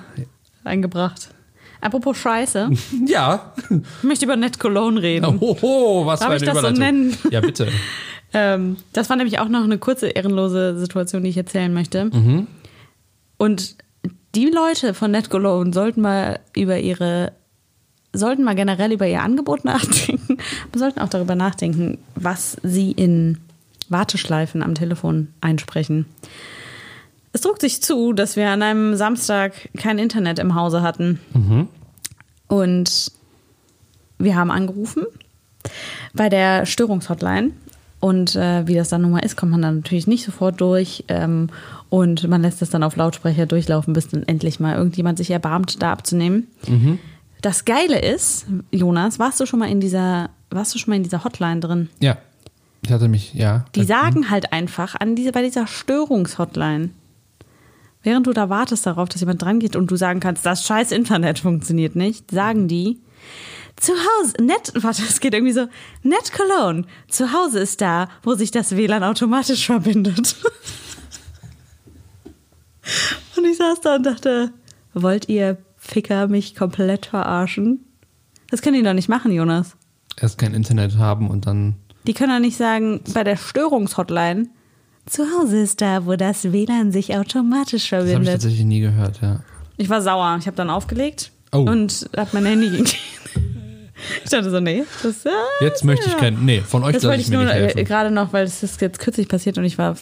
[0.63, 1.29] eingebracht.
[1.85, 2.69] Apropos Scheiße,
[3.07, 3.53] Ja.
[3.69, 5.37] ich möchte über Net Cologne reden.
[5.39, 7.15] Oho, was Darf für ich eine das so nennen?
[7.31, 7.67] Ja, bitte.
[8.37, 12.05] Ähm, das war nämlich auch noch eine kurze ehrenlose Situation, die ich erzählen möchte.
[12.05, 12.47] Mhm.
[13.37, 13.75] Und
[14.33, 17.31] die Leute von Net Cologne sollten mal über ihre,
[18.11, 23.37] sollten mal generell über ihr Angebot nachdenken, aber sollten auch darüber nachdenken, was sie in
[23.87, 26.05] Warteschleifen am Telefon einsprechen.
[27.31, 31.19] Es trug sich zu, dass wir an einem Samstag kein Internet im Hause hatten.
[32.47, 33.11] Und
[34.17, 35.03] wir haben angerufen
[36.13, 37.51] bei der Störungshotline.
[37.99, 41.05] Und äh, wie das dann nun mal ist, kommt man dann natürlich nicht sofort durch.
[41.07, 41.49] Ähm,
[41.89, 45.81] und man lässt es dann auf Lautsprecher durchlaufen, bis dann endlich mal irgendjemand sich erbarmt,
[45.81, 46.47] da abzunehmen.
[47.41, 51.03] Das Geile ist, Jonas, warst du schon mal in dieser, warst du schon mal in
[51.03, 51.89] dieser Hotline drin?
[51.99, 52.17] Ja.
[52.83, 53.65] Ich hatte mich, ja.
[53.73, 56.91] Die sagen halt einfach an diese, bei dieser Störungshotline,
[58.05, 60.91] während du da wartest darauf, dass jemand dran geht und du sagen kannst, das scheiß
[60.91, 63.01] Internet funktioniert nicht, sagen die,
[63.75, 65.67] zu Hause, net, warte, es geht irgendwie so,
[66.03, 70.15] net Cologne, zu Hause ist da, wo sich das WLAN automatisch verbindet.
[73.35, 74.53] und ich saß da und dachte,
[74.93, 77.85] wollt ihr Ficker mich komplett verarschen?
[78.49, 79.75] Das können die doch nicht machen, Jonas.
[80.17, 81.75] Erst kein Internet haben und dann.
[82.07, 84.47] Die können doch nicht sagen, bei der Störungshotline,
[85.05, 88.33] zu Hause ist da, wo das WLAN sich automatisch Das habe ich verbindet.
[88.33, 89.39] tatsächlich nie gehört, ja.
[89.77, 90.37] Ich war sauer.
[90.39, 91.59] Ich habe dann aufgelegt Oh.
[91.59, 92.89] und habe mein Handy gegeben.
[94.25, 95.31] Ich dachte so, nee, das ja,
[95.61, 96.43] Jetzt möchte ich kein.
[96.43, 97.85] Nee, von euch Das lasse wollte ich ich mir nur nicht äh, helfen.
[97.85, 99.95] gerade noch, weil es ist jetzt kürzlich passiert und ich war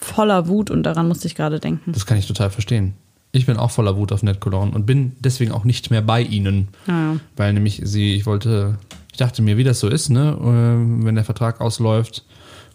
[0.00, 1.92] voller Wut und daran musste ich gerade denken.
[1.92, 2.94] Das kann ich total verstehen.
[3.30, 6.68] Ich bin auch voller Wut auf NetCologne und bin deswegen auch nicht mehr bei ihnen.
[6.88, 7.16] Ja.
[7.36, 8.78] Weil nämlich sie, ich wollte,
[9.12, 10.36] ich dachte mir, wie das so ist, ne?
[10.40, 12.24] äh, Wenn der Vertrag ausläuft,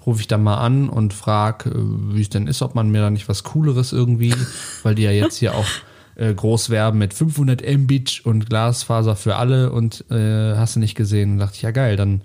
[0.10, 3.12] rufe ich dann mal an und frage, wie es denn ist, ob man mir da
[3.12, 4.34] nicht was Cooleres irgendwie,
[4.84, 5.68] weil die ja jetzt hier auch
[6.16, 10.96] äh, groß werben mit 500 Mbit und Glasfaser für alle und äh, hast du nicht
[10.96, 11.34] gesehen.
[11.34, 12.22] Und dachte ich, ja geil, dann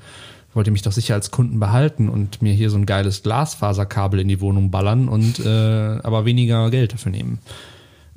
[0.54, 4.20] wollt ihr mich doch sicher als Kunden behalten und mir hier so ein geiles Glasfaserkabel
[4.20, 7.38] in die Wohnung ballern und äh, aber weniger Geld dafür nehmen.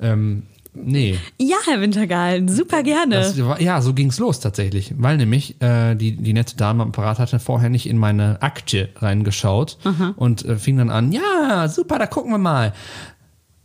[0.00, 0.44] Ähm,
[0.74, 1.18] nee.
[1.38, 3.16] Ja, Herr Wintergehalten, super gerne.
[3.16, 4.94] Das ja, so ging's los tatsächlich.
[4.96, 8.88] Weil nämlich äh, die, die nette Dame am Apparat hatte vorher nicht in meine Aktie
[8.96, 9.78] reingeschaut
[10.16, 12.72] und äh, fing dann an, ja, super, da gucken wir mal.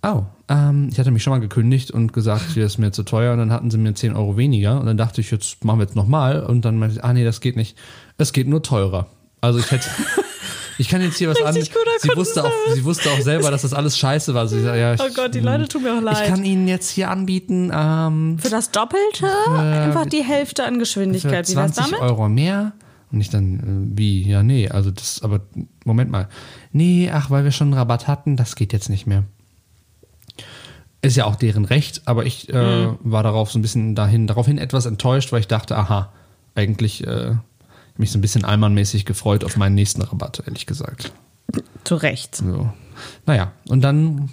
[0.06, 3.32] Oh, ähm, ich hatte mich schon mal gekündigt und gesagt, hier ist mir zu teuer
[3.34, 5.86] und dann hatten sie mir 10 Euro weniger und dann dachte ich, jetzt machen wir
[5.86, 7.78] jetzt nochmal und dann meinte ich, ah nee, das geht nicht.
[8.18, 9.08] Es geht nur teurer.
[9.40, 9.90] Also ich hätte...
[10.78, 11.54] Ich kann jetzt hier was an.
[11.54, 14.48] Sie wusste, auch, sie wusste auch selber, dass das alles scheiße war.
[14.48, 16.22] Sie sagt, ja, ich, Oh Gott, die Leute tun mir auch leid.
[16.24, 20.80] Ich kann Ihnen jetzt hier anbieten, ähm, Für das Doppelte einfach die Hälfte an für
[20.80, 21.50] Geschwindigkeit.
[21.50, 22.00] Wie wär's 20 damit?
[22.02, 22.74] Euro mehr.
[23.12, 24.28] Und ich dann, äh, wie?
[24.28, 25.42] Ja, nee, also das, aber
[25.86, 26.28] Moment mal.
[26.72, 29.24] Nee, ach, weil wir schon einen Rabatt hatten, das geht jetzt nicht mehr.
[31.02, 32.54] Ist ja auch deren Recht, aber ich äh,
[32.86, 32.98] Hm.
[33.04, 36.12] war darauf so ein bisschen dahin, daraufhin etwas enttäuscht, weil ich dachte, aha,
[36.56, 37.36] eigentlich äh,
[37.98, 41.12] mich so ein bisschen allmannmäßig gefreut auf meinen nächsten Rabatt, ehrlich gesagt.
[41.84, 42.36] Zu Recht.
[42.36, 42.72] So.
[43.26, 44.30] Naja, und dann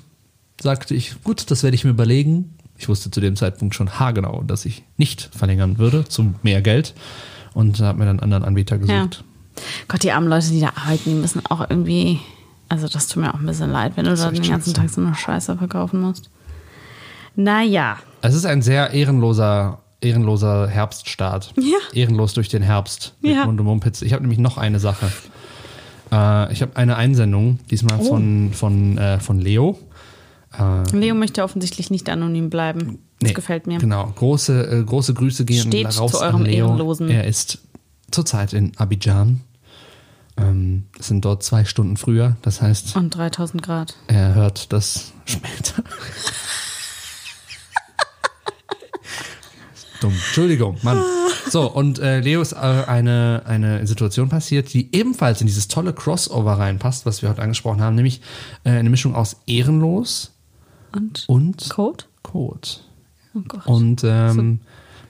[0.60, 2.54] sagte ich, gut, das werde ich mir überlegen.
[2.76, 6.94] Ich wusste zu dem Zeitpunkt schon haargenau, dass ich nicht verlängern würde zu mehr Geld
[7.52, 9.04] und habe mir dann einen anderen Anbieter Ja.
[9.04, 9.24] gesucht.
[9.88, 12.20] Gott, die armen Leute, die da arbeiten, die müssen auch irgendwie.
[12.70, 14.72] Also, das tut mir auch ein bisschen leid, wenn du da den ganzen.
[14.72, 16.30] Tag so eine Scheiße verkaufen musst.
[17.36, 17.98] Naja.
[18.22, 21.52] Es ist ein sehr ehrenloser, ehrenloser Herbststart.
[21.56, 21.78] Ja.
[21.92, 23.44] Ehrenlos durch den Herbst mit Ja.
[23.46, 24.02] Mund und Mumpitz.
[24.02, 25.10] Ich habe nämlich noch eine Sache.
[26.12, 28.04] Äh, ich habe eine Einsendung, diesmal Oh.
[28.04, 29.78] von, von, äh, von Leo.
[30.92, 32.98] Leo möchte offensichtlich nicht anonym bleiben.
[33.20, 33.78] Das gefällt mir.
[33.78, 34.12] Genau.
[34.16, 36.66] Große, äh, große Grüße gehen Steht raus zu eurem an Leo.
[36.66, 37.08] Ehrenlosen.
[37.08, 37.58] Er ist
[38.10, 39.42] zurzeit in Abidjan.
[40.36, 42.36] Ähm, es sind dort zwei Stunden früher.
[42.42, 43.94] Das heißt, Und 3000 Grad.
[44.08, 45.84] er hört das später.
[50.00, 50.12] Dumm.
[50.12, 51.02] Entschuldigung, Mann.
[51.48, 55.92] So, und äh, Leo ist äh, eine, eine Situation passiert, die ebenfalls in dieses tolle
[55.92, 58.20] Crossover reinpasst, was wir heute angesprochen haben, nämlich
[58.64, 60.32] äh, eine Mischung aus ehrenlos
[60.92, 61.24] Und?
[61.28, 62.04] und Code?
[62.22, 62.68] Code.
[63.34, 63.66] Oh Gott.
[63.66, 64.60] Und ähm,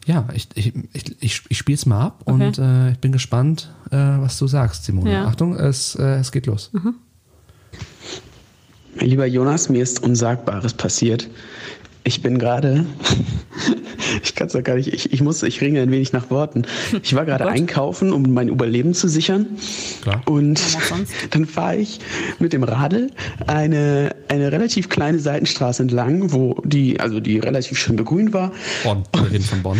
[0.06, 2.32] ja, ich, ich, ich, ich, ich spiele es mal ab Okay.
[2.46, 5.12] und äh, ich bin gespannt, äh, was du sagst, Simone.
[5.12, 5.26] Ja.
[5.26, 6.70] Achtung, es, äh, es geht los.
[8.96, 11.28] Mein lieber Jonas, mir ist Unsagbares passiert.
[12.02, 12.86] Ich bin gerade,
[14.22, 16.62] ich kann es ja gar nicht, ich, ich muss, ich ringe ein wenig nach Worten.
[17.02, 17.52] Ich war gerade Gott.
[17.52, 19.46] einkaufen, um mein Überleben zu sichern.
[20.02, 20.22] Klar.
[20.26, 20.60] Und
[21.30, 22.00] dann fahre ich
[22.38, 23.10] mit dem Radl
[23.46, 28.52] eine, eine relativ kleine Seitenstraße entlang, wo die, also die relativ schön begrünt war.
[28.84, 29.78] Bonn, wir reden von Bonn.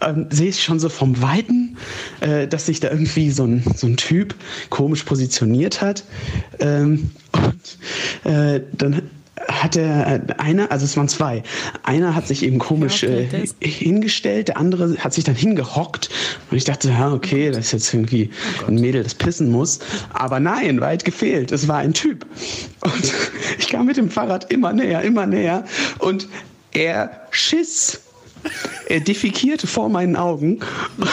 [0.00, 1.76] ähm, sehe ich schon so vom Weiten,
[2.20, 4.34] äh, dass sich da irgendwie so ein, so ein Typ
[4.68, 6.04] komisch positioniert hat.
[6.58, 9.02] Ähm, und äh, dann
[9.48, 11.42] hat er äh, einer, also es waren zwei,
[11.82, 13.28] einer hat sich eben komisch äh,
[13.60, 16.10] hingestellt, der andere hat sich dann hingehockt
[16.50, 18.30] und ich dachte, ja, okay, das ist jetzt irgendwie
[18.66, 19.80] ein Mädel, das pissen muss.
[20.12, 22.26] Aber nein, weit gefehlt, es war ein Typ.
[22.80, 23.12] Und
[23.58, 25.64] ich kam mit dem Fahrrad immer näher, immer näher
[25.98, 26.28] und
[26.72, 28.00] er schiss.
[28.86, 30.60] Er defekierte vor meinen Augen.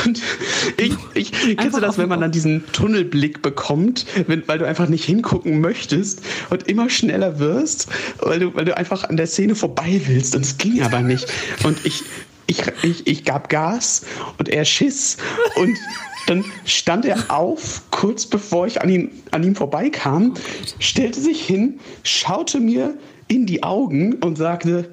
[0.05, 0.21] Und
[0.77, 4.65] ich, ich kennst Einfach du das, wenn man dann diesen Tunnelblick bekommt, wenn, weil du
[4.65, 7.87] einfach nicht hingucken möchtest und immer schneller wirst,
[8.19, 11.27] weil du, weil du einfach an der Szene vorbei willst und es ging aber nicht.
[11.63, 12.03] Und ich,
[12.47, 14.03] ich, ich, ich gab Gas
[14.37, 15.17] und er schiss
[15.55, 15.77] und
[16.27, 20.33] dann stand er auf, kurz bevor ich an, ihn, an ihm vorbeikam,
[20.79, 22.97] stellte sich hin, schaute mir
[23.27, 24.89] in die Augen und sagte,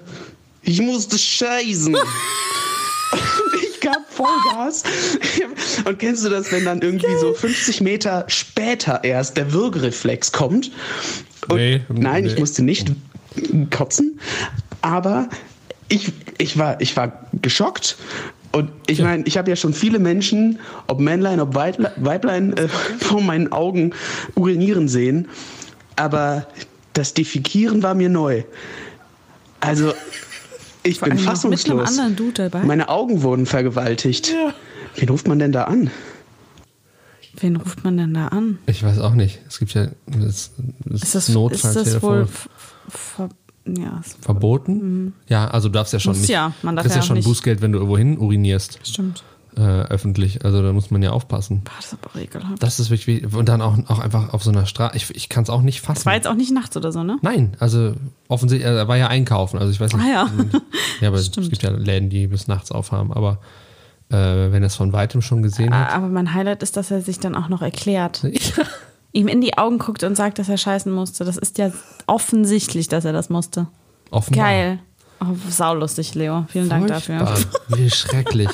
[0.65, 1.97] ich musste scheißen.
[3.63, 4.83] Ich gab Vollgas.
[5.85, 10.73] Und kennst du das, wenn dann irgendwie so 50 Meter später erst der Würgereflex kommt?
[11.49, 12.41] Und Nee, nein, ich nee.
[12.41, 12.91] musste nicht
[13.71, 14.19] kotzen,
[14.81, 15.29] aber
[15.89, 17.97] ich, ich, war, ich war geschockt.
[18.53, 23.21] Und ich meine, ich habe ja schon viele Menschen, ob Männlein, ob Weiblein, äh, vor
[23.21, 23.93] meinen Augen
[24.35, 25.29] urinieren sehen.
[25.97, 26.47] Aber
[26.93, 28.45] das Defekieren war mir neu.
[29.61, 29.93] Also,
[30.85, 31.89] ich Vor bin fassungslos.
[31.89, 32.65] anderen Dude dabei.
[32.65, 34.33] Meine Augen wurden vergewaltigt.
[34.97, 35.91] Wen ruft man denn da an?
[37.41, 38.59] Wen ruft man denn da an?
[38.67, 39.41] Ich weiß auch nicht.
[39.49, 40.53] Es gibt ja das,
[40.85, 41.91] das Ist das, ist Notfalltelefon.
[41.93, 42.29] das wohl
[42.89, 43.29] ver,
[43.67, 45.15] ja, verboten?
[45.27, 46.31] Ja, also du darfst ja schon Muss nicht.
[46.31, 48.79] ja, man darf ja ja schon nicht- Bußgeld, wenn du irgendwo hin urinierst.
[48.85, 49.25] stimmt.
[49.57, 50.45] Äh, öffentlich.
[50.45, 51.63] Also da muss man ja aufpassen.
[51.65, 52.63] Boah, das ist aber ekelhaft.
[52.63, 54.97] Das ist wirklich, wie- und dann auch, auch einfach auf so einer Straße.
[54.97, 55.95] Ich, ich kann es auch nicht fassen.
[55.95, 57.19] Das war jetzt auch nicht nachts oder so, ne?
[57.23, 57.95] Nein, also
[58.29, 59.59] offensichtlich, er war ja einkaufen.
[59.59, 60.05] Also ich weiß nicht.
[60.05, 60.31] Ah ja.
[61.01, 63.13] Ja, aber es gibt ja Läden, die bis nachts aufhaben.
[63.13, 63.39] Aber
[64.11, 64.17] äh,
[64.53, 65.93] wenn er es von weitem schon gesehen hat.
[65.93, 68.25] Aber mein Highlight ist, dass er sich dann auch noch erklärt.
[69.13, 71.25] Ihm in die Augen guckt und sagt, dass er scheißen musste.
[71.25, 71.71] Das ist ja
[72.07, 73.69] offensichtlich, dass er das musste.
[74.11, 74.45] Offenbar.
[74.45, 74.79] Geil.
[75.21, 76.47] Oh, saulustig, Leo.
[76.49, 77.25] Vielen Dank dafür.
[77.27, 77.79] Furchtbar.
[77.79, 78.49] Wie schrecklich.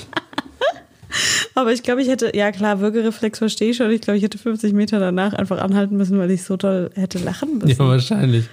[1.54, 3.90] Aber ich glaube, ich hätte, ja klar, Würgereflex verstehe ich schon.
[3.90, 7.18] Ich glaube, ich hätte 50 Meter danach einfach anhalten müssen, weil ich so toll hätte
[7.18, 7.68] lachen müssen.
[7.70, 8.46] Ja, wahrscheinlich.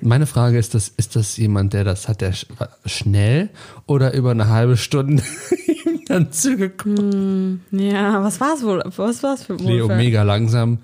[0.00, 2.46] Meine Frage ist, das, ist das jemand, der das hat, der sch
[2.84, 3.48] schnell
[3.86, 5.22] oder über eine halbe Stunde
[5.66, 7.14] ihm dann zugeguckt?
[7.70, 8.82] Ja, was war es wohl?
[8.96, 10.78] Was war es für ein Leo mega langsam.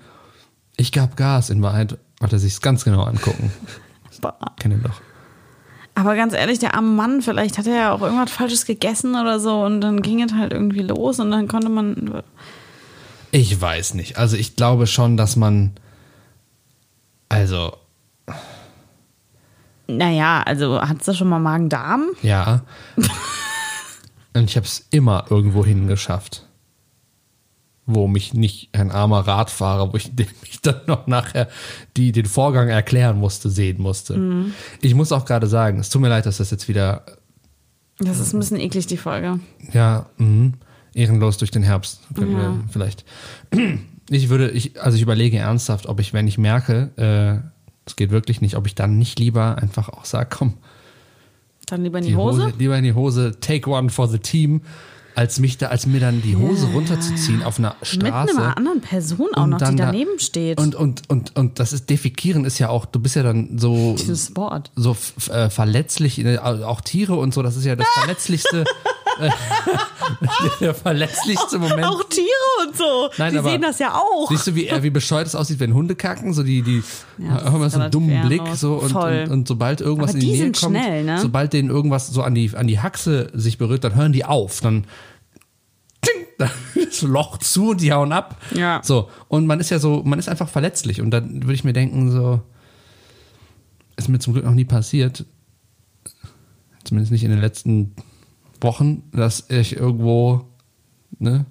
[0.77, 1.49] Ich gab Gas.
[1.49, 3.51] In Wahrheit wollte er sich ganz genau angucken.
[4.57, 5.01] Kennt ihr doch.
[5.95, 9.39] Aber ganz ehrlich, der arme Mann, vielleicht hat er ja auch irgendwas Falsches gegessen oder
[9.39, 12.23] so und dann ging es halt irgendwie los und dann konnte man.
[13.31, 14.17] Ich weiß nicht.
[14.17, 15.71] Also ich glaube schon, dass man.
[17.29, 17.73] Also,
[19.87, 22.07] Naja, also hat du schon mal Magen-Darm?
[22.21, 22.61] ja.
[24.33, 26.47] Und ich habe es immer irgendwo hingeschafft.
[27.93, 31.47] Wo mich nicht ein armer Radfahrer, wo ich dem ich dann noch nachher
[31.97, 34.45] die, den Vorgang erklären musste, sehen musste.
[34.81, 37.03] Ich muss auch gerade sagen, es tut mir leid, dass das jetzt wieder,
[37.99, 39.39] Das ist ein bisschen eklig, die Folge.
[39.73, 40.53] ja, mh,
[40.93, 42.01] ehrenlos durch den Herbst.
[42.15, 42.37] Können Ja.
[42.37, 43.05] wir vielleicht.
[44.09, 47.47] Ich würde, ich, also ich überlege ernsthaft, ob ich, wenn ich merke, äh,
[47.85, 50.55] es geht wirklich nicht, ob ich dann nicht lieber einfach auch sage, komm,
[51.67, 52.43] Dann lieber in die, die Hose.
[52.47, 54.61] Hose, lieber in die Hose, take one for the team,
[55.15, 58.37] als mich da, als mir dann die Hose runterzuziehen auf einer Mit Straße.
[58.37, 60.59] einer anderen Person auch noch, die dann da- daneben steht.
[60.59, 63.95] Und, und, und, und das ist, defekieren ist ja auch, du bist ja dann so,
[63.99, 64.71] Dieses Wort.
[64.75, 64.95] so
[65.31, 68.65] äh, verletzlich, äh, auch Tiere und so, das ist ja das verletzlichste, äh,
[70.59, 71.85] der verletzlichste Moment.
[71.85, 72.27] Auch Tiere
[72.67, 73.09] und so.
[73.17, 74.29] Nein, die sehen das ja auch.
[74.29, 76.33] Siehst du, wie, wie bescheuert es aussieht, wenn Hunde kacken?
[76.33, 76.83] So die, die
[77.17, 80.31] Ja, haben so einen dummen Blick so und, und, und sobald irgendwas Aber in die
[80.31, 81.19] die Nähe kommt, schnell, ne?
[81.19, 84.61] sobald denen irgendwas so an die, an die Haxe sich berührt, dann hören die auf.
[84.61, 84.85] Dann,
[86.75, 88.37] das Loch zu und die hauen ab.
[88.55, 88.81] Ja.
[88.83, 89.09] So.
[89.27, 91.01] Und man ist ja so, man ist einfach verletzlich.
[91.01, 92.41] Und dann würde ich mir denken, so,
[93.95, 95.25] ist mir zum Glück noch nie passiert,
[96.83, 97.95] zumindest nicht in den letzten
[98.61, 100.45] Wochen, dass ich irgendwo,
[101.19, 101.45] ne?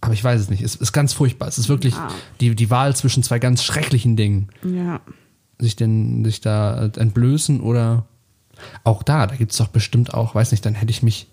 [0.00, 0.62] Aber ich weiß es nicht.
[0.62, 1.48] Es ist ganz furchtbar.
[1.48, 2.08] Es ist wirklich Ja.
[2.40, 4.48] die, die Wahl zwischen zwei ganz schrecklichen Dingen.
[4.64, 5.00] Ja.
[5.58, 8.04] Sich denn, sich da entblößen oder
[8.84, 11.28] auch da, da gibt es doch bestimmt auch, weiß nicht, dann hätte ich mich.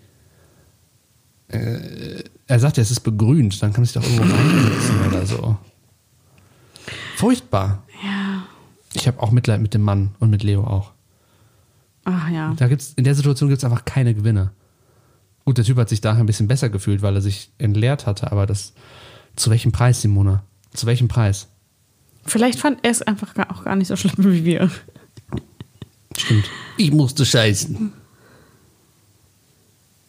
[1.48, 5.26] Äh, er sagt ja, es ist begrünt, dann kann man sich doch irgendwo reinsetzen oder
[5.26, 5.56] so.
[7.16, 7.82] Furchtbar.
[8.04, 8.44] Ja.
[8.94, 10.92] Ich habe auch Mitleid mit dem Mann und mit Leo auch.
[12.04, 12.54] Ach ja.
[12.56, 14.52] Da gibt's, in der Situation gibt es einfach keine Gewinne.
[15.50, 18.30] Gut, der Typ hat sich daher ein bisschen besser gefühlt, weil er sich entleert hatte,
[18.30, 18.72] aber das.
[19.34, 20.44] Zu welchem Preis, Simona?
[20.74, 21.48] Zu welchem Preis?
[22.24, 24.70] Vielleicht fand er es einfach gar- auch gar nicht so schlimm wie wir.
[26.16, 26.44] Stimmt.
[26.76, 27.92] Ich musste scheißen.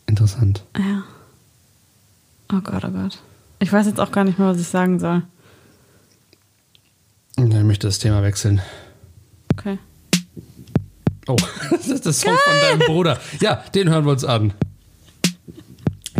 [0.05, 0.63] Interessant.
[0.77, 1.05] Ja.
[2.53, 3.17] Oh Gott, oh Gott.
[3.57, 5.23] Ich weiß jetzt auch gar nicht mehr, was ich sagen soll.
[7.37, 8.61] Ich möchte das Thema wechseln.
[9.53, 9.79] Okay.
[11.25, 11.35] Oh,
[11.71, 13.19] das ist das Song von deinem Bruder.
[13.39, 14.53] Ja, den hören wir uns an.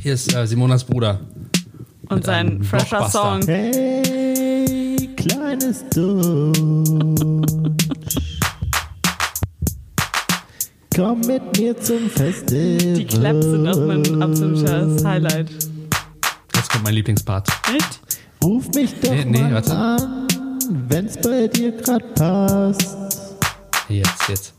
[0.01, 1.19] Hier ist äh, Simonas Bruder.
[2.09, 3.07] Und sein fresher.
[3.09, 3.41] Song.
[3.45, 6.57] Hey, kleines Dunsch.
[10.95, 12.93] Komm mit mir zum Festival.
[12.95, 15.49] Die Claps sind auch mein absolutes Highlight.
[16.55, 17.47] Jetzt kommt mein Lieblingspart.
[17.71, 17.99] Nicht?
[18.43, 19.71] Ruf mich doch Nee, nee, mal warte.
[19.77, 20.27] an,
[20.89, 22.97] wenn's bei dir grad passt.
[23.87, 24.53] Jetzt, jetzt.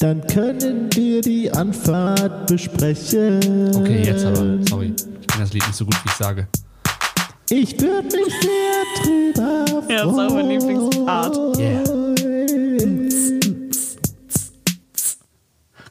[0.00, 3.74] Dann können wir die Anfahrt besprechen.
[3.74, 4.58] Okay, jetzt aber.
[4.68, 4.94] Sorry.
[5.20, 6.46] Ich kenne das Lied nicht so gut, wie ich sage.
[7.50, 9.88] Ich würde mich sehr drüber freuen.
[9.90, 11.58] Ja, das ist auch mein Lieblingspart.
[11.58, 11.84] Yeah.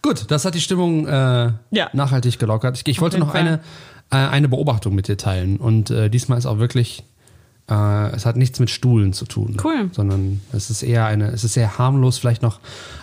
[0.02, 1.90] Gut, das hat die Stimmung äh, Ja.
[1.92, 2.78] nachhaltig gelockert.
[2.78, 3.60] Ich, ich wollte noch eine,
[4.10, 5.58] äh, eine Beobachtung mit dir teilen.
[5.58, 7.04] Und äh, diesmal ist auch wirklich,
[7.70, 9.58] äh, es hat nichts mit Stuhlen zu tun.
[9.64, 9.90] Cool.
[9.92, 12.60] Sondern es ist eher eine, es ist sehr harmlos, vielleicht noch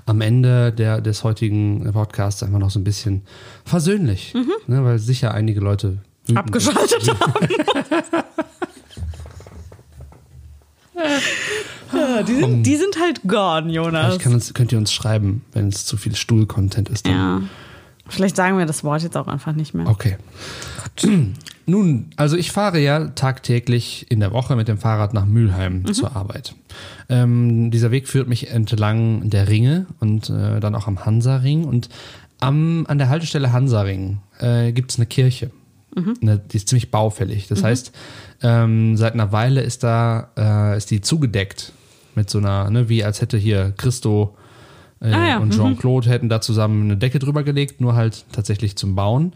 [0.07, 3.23] am Ende der, des heutigen Podcasts einfach noch so ein bisschen
[3.65, 4.35] versöhnlich.
[4.67, 5.99] Ne, weil sicher einige Leute
[6.35, 7.49] Abgeschaltet haben.
[12.27, 14.25] die, sind, die sind halt gone, Jonas.
[14.25, 17.07] Uns, könnt ihr uns schreiben, wenn es zu viel Stuhl-Content ist.
[17.07, 17.43] Dann ja.
[18.09, 19.87] Vielleicht sagen wir das Wort jetzt auch einfach nicht mehr.
[19.87, 20.17] Okay.
[21.67, 26.15] Nun, also ich fahre ja tagtäglich in der Woche mit dem Fahrrad nach Mülheim zur
[26.15, 26.55] Arbeit.
[27.09, 31.65] Ähm, dieser Weg führt mich entlang der Ringe und äh, dann auch am Hansaring.
[31.65, 31.89] Und
[32.41, 35.51] am, an der Haltestelle Hansaring äh, gibt es eine Kirche.
[36.21, 37.47] Ne, die ist ziemlich baufällig.
[37.47, 37.93] Das heißt,
[38.43, 41.73] ähm, seit einer Weile ist da, äh, ist die zugedeckt
[42.17, 44.37] mit so einer, ne, wie als hätte hier Christo
[45.05, 45.53] äh, Ah ja, und mhm.
[45.53, 49.33] Jean-Claude hätten da zusammen eine Decke drüber gelegt, nur halt tatsächlich zum Bauen.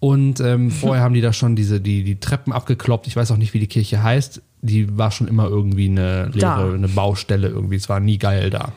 [0.00, 3.06] Und ähm, vorher haben die da schon diese, die, die Treppen abgekloppt.
[3.06, 4.42] Ich weiß auch nicht, wie die Kirche heißt.
[4.62, 6.72] Die war schon immer irgendwie eine leere, Da.
[6.72, 7.76] eine Baustelle irgendwie.
[7.76, 8.72] Es war nie geil da.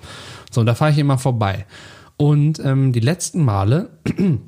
[0.52, 1.66] So, und da fahre ich immer vorbei.
[2.18, 3.90] Und ähm, die letzten Male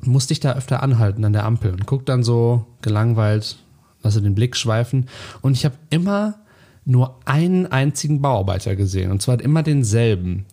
[0.00, 3.58] musste ich da öfter anhalten an der Ampel und guck dann so gelangweilt,
[4.02, 5.08] lasse den Blick schweifen.
[5.42, 6.34] Und ich habe immer
[6.84, 9.10] nur einen einzigen Bauarbeiter gesehen.
[9.10, 10.46] Und zwar immer denselben.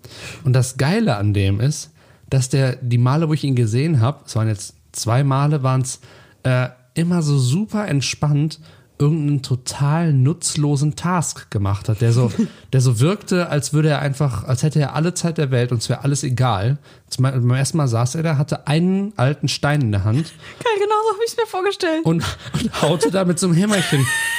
[0.44, 1.92] Und das Geile an dem ist,
[2.30, 5.82] dass der, die Male, wo ich ihn gesehen habe, es waren jetzt zwei Male, waren
[5.82, 6.00] es
[6.44, 8.60] äh, immer so super entspannt
[9.00, 12.32] irgendeinen total nutzlosen Task gemacht hat, der so,
[12.74, 15.78] der so wirkte, als würde er einfach, als hätte er alle Zeit der Welt und
[15.78, 16.78] es wäre alles egal.
[17.08, 20.74] Zum, beim ersten Mal saß er da, hatte einen alten Stein in der Hand Geil,
[20.76, 22.06] genau so habe ich es mir vorgestellt.
[22.06, 22.24] und,
[22.54, 24.06] und haute da mit so einem Hämmerchen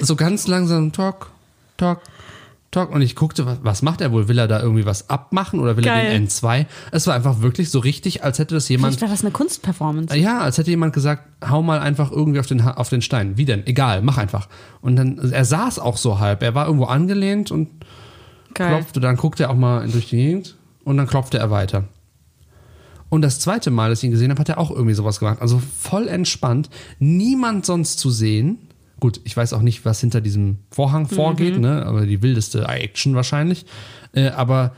[0.00, 1.30] so ganz langsam Talk,
[1.76, 2.00] Talk,
[2.70, 2.90] Talk.
[2.90, 4.28] Und ich guckte, was, was macht er wohl?
[4.28, 6.10] Will er da irgendwie was abmachen oder will er Geil.
[6.10, 6.66] den N2?
[6.90, 8.94] Es war einfach wirklich so richtig, als hätte das jemand.
[8.94, 10.16] Vielleicht war das eine Kunstperformance.
[10.16, 13.36] Ja, als hätte jemand gesagt, hau mal einfach irgendwie auf den, auf den Stein.
[13.36, 13.66] Wie denn?
[13.66, 14.48] Egal, mach einfach.
[14.80, 16.42] Und dann, er saß auch so halb.
[16.42, 17.68] Er war irgendwo angelehnt und
[18.54, 18.68] Geil.
[18.68, 21.84] klopfte, dann guckte er auch mal durch die Gegend und dann klopfte er weiter.
[23.08, 25.40] Und das zweite Mal, dass ich ihn gesehen habe, hat er auch irgendwie sowas gemacht.
[25.40, 28.58] Also voll entspannt, niemand sonst zu sehen.
[28.98, 31.84] Gut, ich weiß auch nicht, was hinter diesem Vorhang vorgeht, ne?
[31.84, 33.66] aber die wildeste Action wahrscheinlich.
[34.12, 34.72] Äh, aber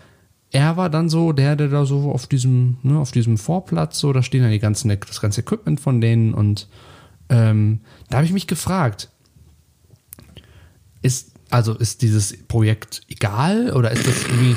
[0.50, 4.12] er war dann so der, der da so auf diesem, ne, auf diesem Vorplatz, so,
[4.12, 6.68] da stehen dann die ganzen, das ganze Equipment von denen und
[7.28, 9.10] ähm, da habe ich mich gefragt,
[11.02, 14.56] ist, also ist dieses Projekt egal oder ist das irgendwie,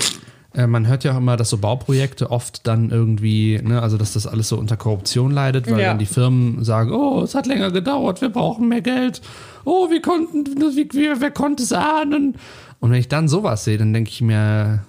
[0.53, 4.13] äh, man hört ja auch immer, dass so Bauprojekte oft dann irgendwie, ne, also dass
[4.13, 5.87] das alles so unter Korruption leidet, weil Ja.
[5.89, 9.21] dann die Firmen sagen, oh, es hat länger gedauert, wir brauchen mehr Geld,
[9.65, 12.35] oh, wir konnten, wie, wer konnte es ahnen?
[12.79, 14.83] Und wenn ich dann sowas sehe, dann denke ich mir,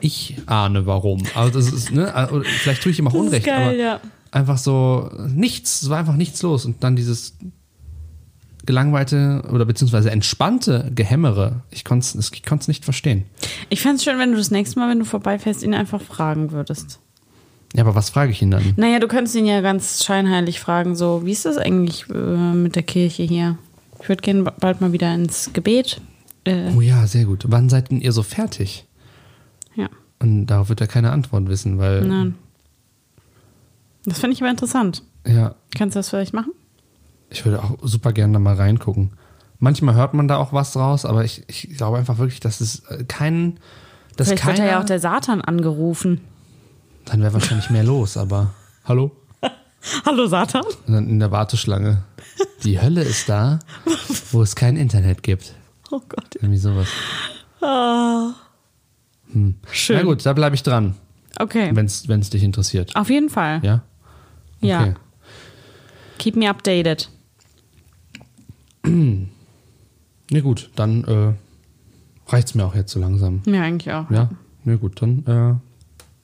[0.00, 1.22] ich ahne warum.
[1.34, 4.00] Also das ist, ne, also vielleicht tue ich ihm auch Das Unrecht, geil, aber ja.
[4.30, 7.36] einfach so nichts, es war einfach nichts los und dann dieses
[8.68, 11.62] gelangweilte oder beziehungsweise entspannte Gehämmere.
[11.70, 13.24] Ich konnte es ich konnt's nicht verstehen.
[13.70, 16.52] Ich fände es schön, wenn du das nächste Mal, wenn du vorbeifährst, ihn einfach fragen
[16.52, 17.00] würdest.
[17.74, 18.74] Ja, aber was frage ich ihn dann?
[18.76, 22.14] Naja, du könntest ihn ja ganz scheinheilig fragen, so, wie ist das eigentlich äh,
[22.54, 23.58] mit der Kirche hier?
[24.00, 26.00] Ich würde gerne bald mal wieder ins Gebet.
[26.44, 27.44] Äh, Oh ja, sehr gut.
[27.48, 28.86] Wann seid denn ihr so fertig?
[29.74, 29.88] ja,
[30.20, 32.34] Und darauf wird er keine Antwort wissen, weil nein.
[34.04, 35.02] Das finde ich aber interessant.
[35.26, 36.52] ja, Kannst du das vielleicht machen?
[37.30, 39.10] ich würde auch super gerne da mal reingucken.
[39.58, 42.80] Manchmal hört man da auch was raus, aber ich, ich glaube einfach wirklich, dass es
[42.88, 43.58] äh, keinen,
[44.16, 46.22] dass vielleicht keiner, wird ja auch der Satan angerufen.
[47.08, 48.50] Dann wäre wahrscheinlich mehr los, aber
[48.84, 49.12] hallo?
[50.04, 50.64] Hallo Satan?
[50.86, 52.02] Und dann in der Warteschlange.
[52.64, 53.60] Die Hölle ist da,
[54.32, 55.54] wo es kein Internet gibt.
[55.90, 56.34] Oh Gott.
[56.36, 56.88] Irgendwie sowas.
[59.70, 59.96] Schön.
[59.96, 60.94] Na gut, da bleibe ich dran,
[61.38, 61.70] Okay.
[61.74, 62.94] wenn es dich interessiert.
[62.96, 63.60] Auf jeden Fall.
[63.62, 63.82] Ja?
[64.60, 64.80] Ja.
[64.82, 64.94] Okay.
[66.18, 67.08] Keep me updated.
[68.84, 71.32] Na gut, dann äh,
[72.30, 73.42] reicht's mir auch jetzt so langsam.
[73.46, 74.10] Mir eigentlich auch.
[74.10, 74.28] Ja,
[74.64, 75.54] na gut, dann äh,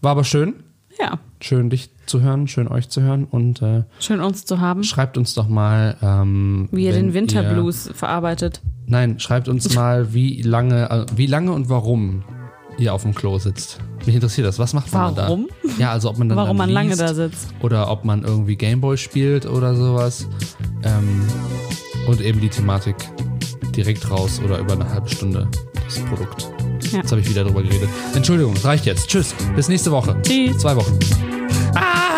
[0.03, 0.64] war aber schön.
[0.99, 1.19] Ja.
[1.41, 4.85] Schön, dich zu hören, schön euch zu hören und äh, Schön uns zu haben.
[4.85, 8.61] schreibt uns doch mal, ähm, Wie ihr den Winterblues verarbeitet.
[8.87, 12.23] nein, schreibt uns mal, wie lange, äh, wie lange und warum
[12.79, 13.79] ihr auf dem Klo sitzt.
[14.07, 14.59] Mich interessiert das.
[14.59, 15.49] Was macht man Warum?
[15.63, 15.71] da?
[15.79, 17.49] Ja, also ob man dann Warum dann man lange liest da sitzt.
[17.63, 20.29] oder ob man irgendwie Gameboy spielt oder sowas.
[20.83, 21.23] Ähm,
[22.09, 22.97] und eben die Thematik
[23.77, 25.49] direkt raus oder über eine halbe Stunde
[25.87, 26.51] das Produkt.
[26.95, 27.01] Ja.
[27.01, 27.89] Jetzt habe ich wieder drüber geredet.
[28.15, 29.09] Entschuldigung, es reicht jetzt.
[29.09, 29.35] Tschüss.
[29.57, 30.17] Bis nächste Woche.
[30.23, 30.59] Tschüss.
[30.59, 30.97] Zwei Wochen.
[31.75, 32.14] Ah!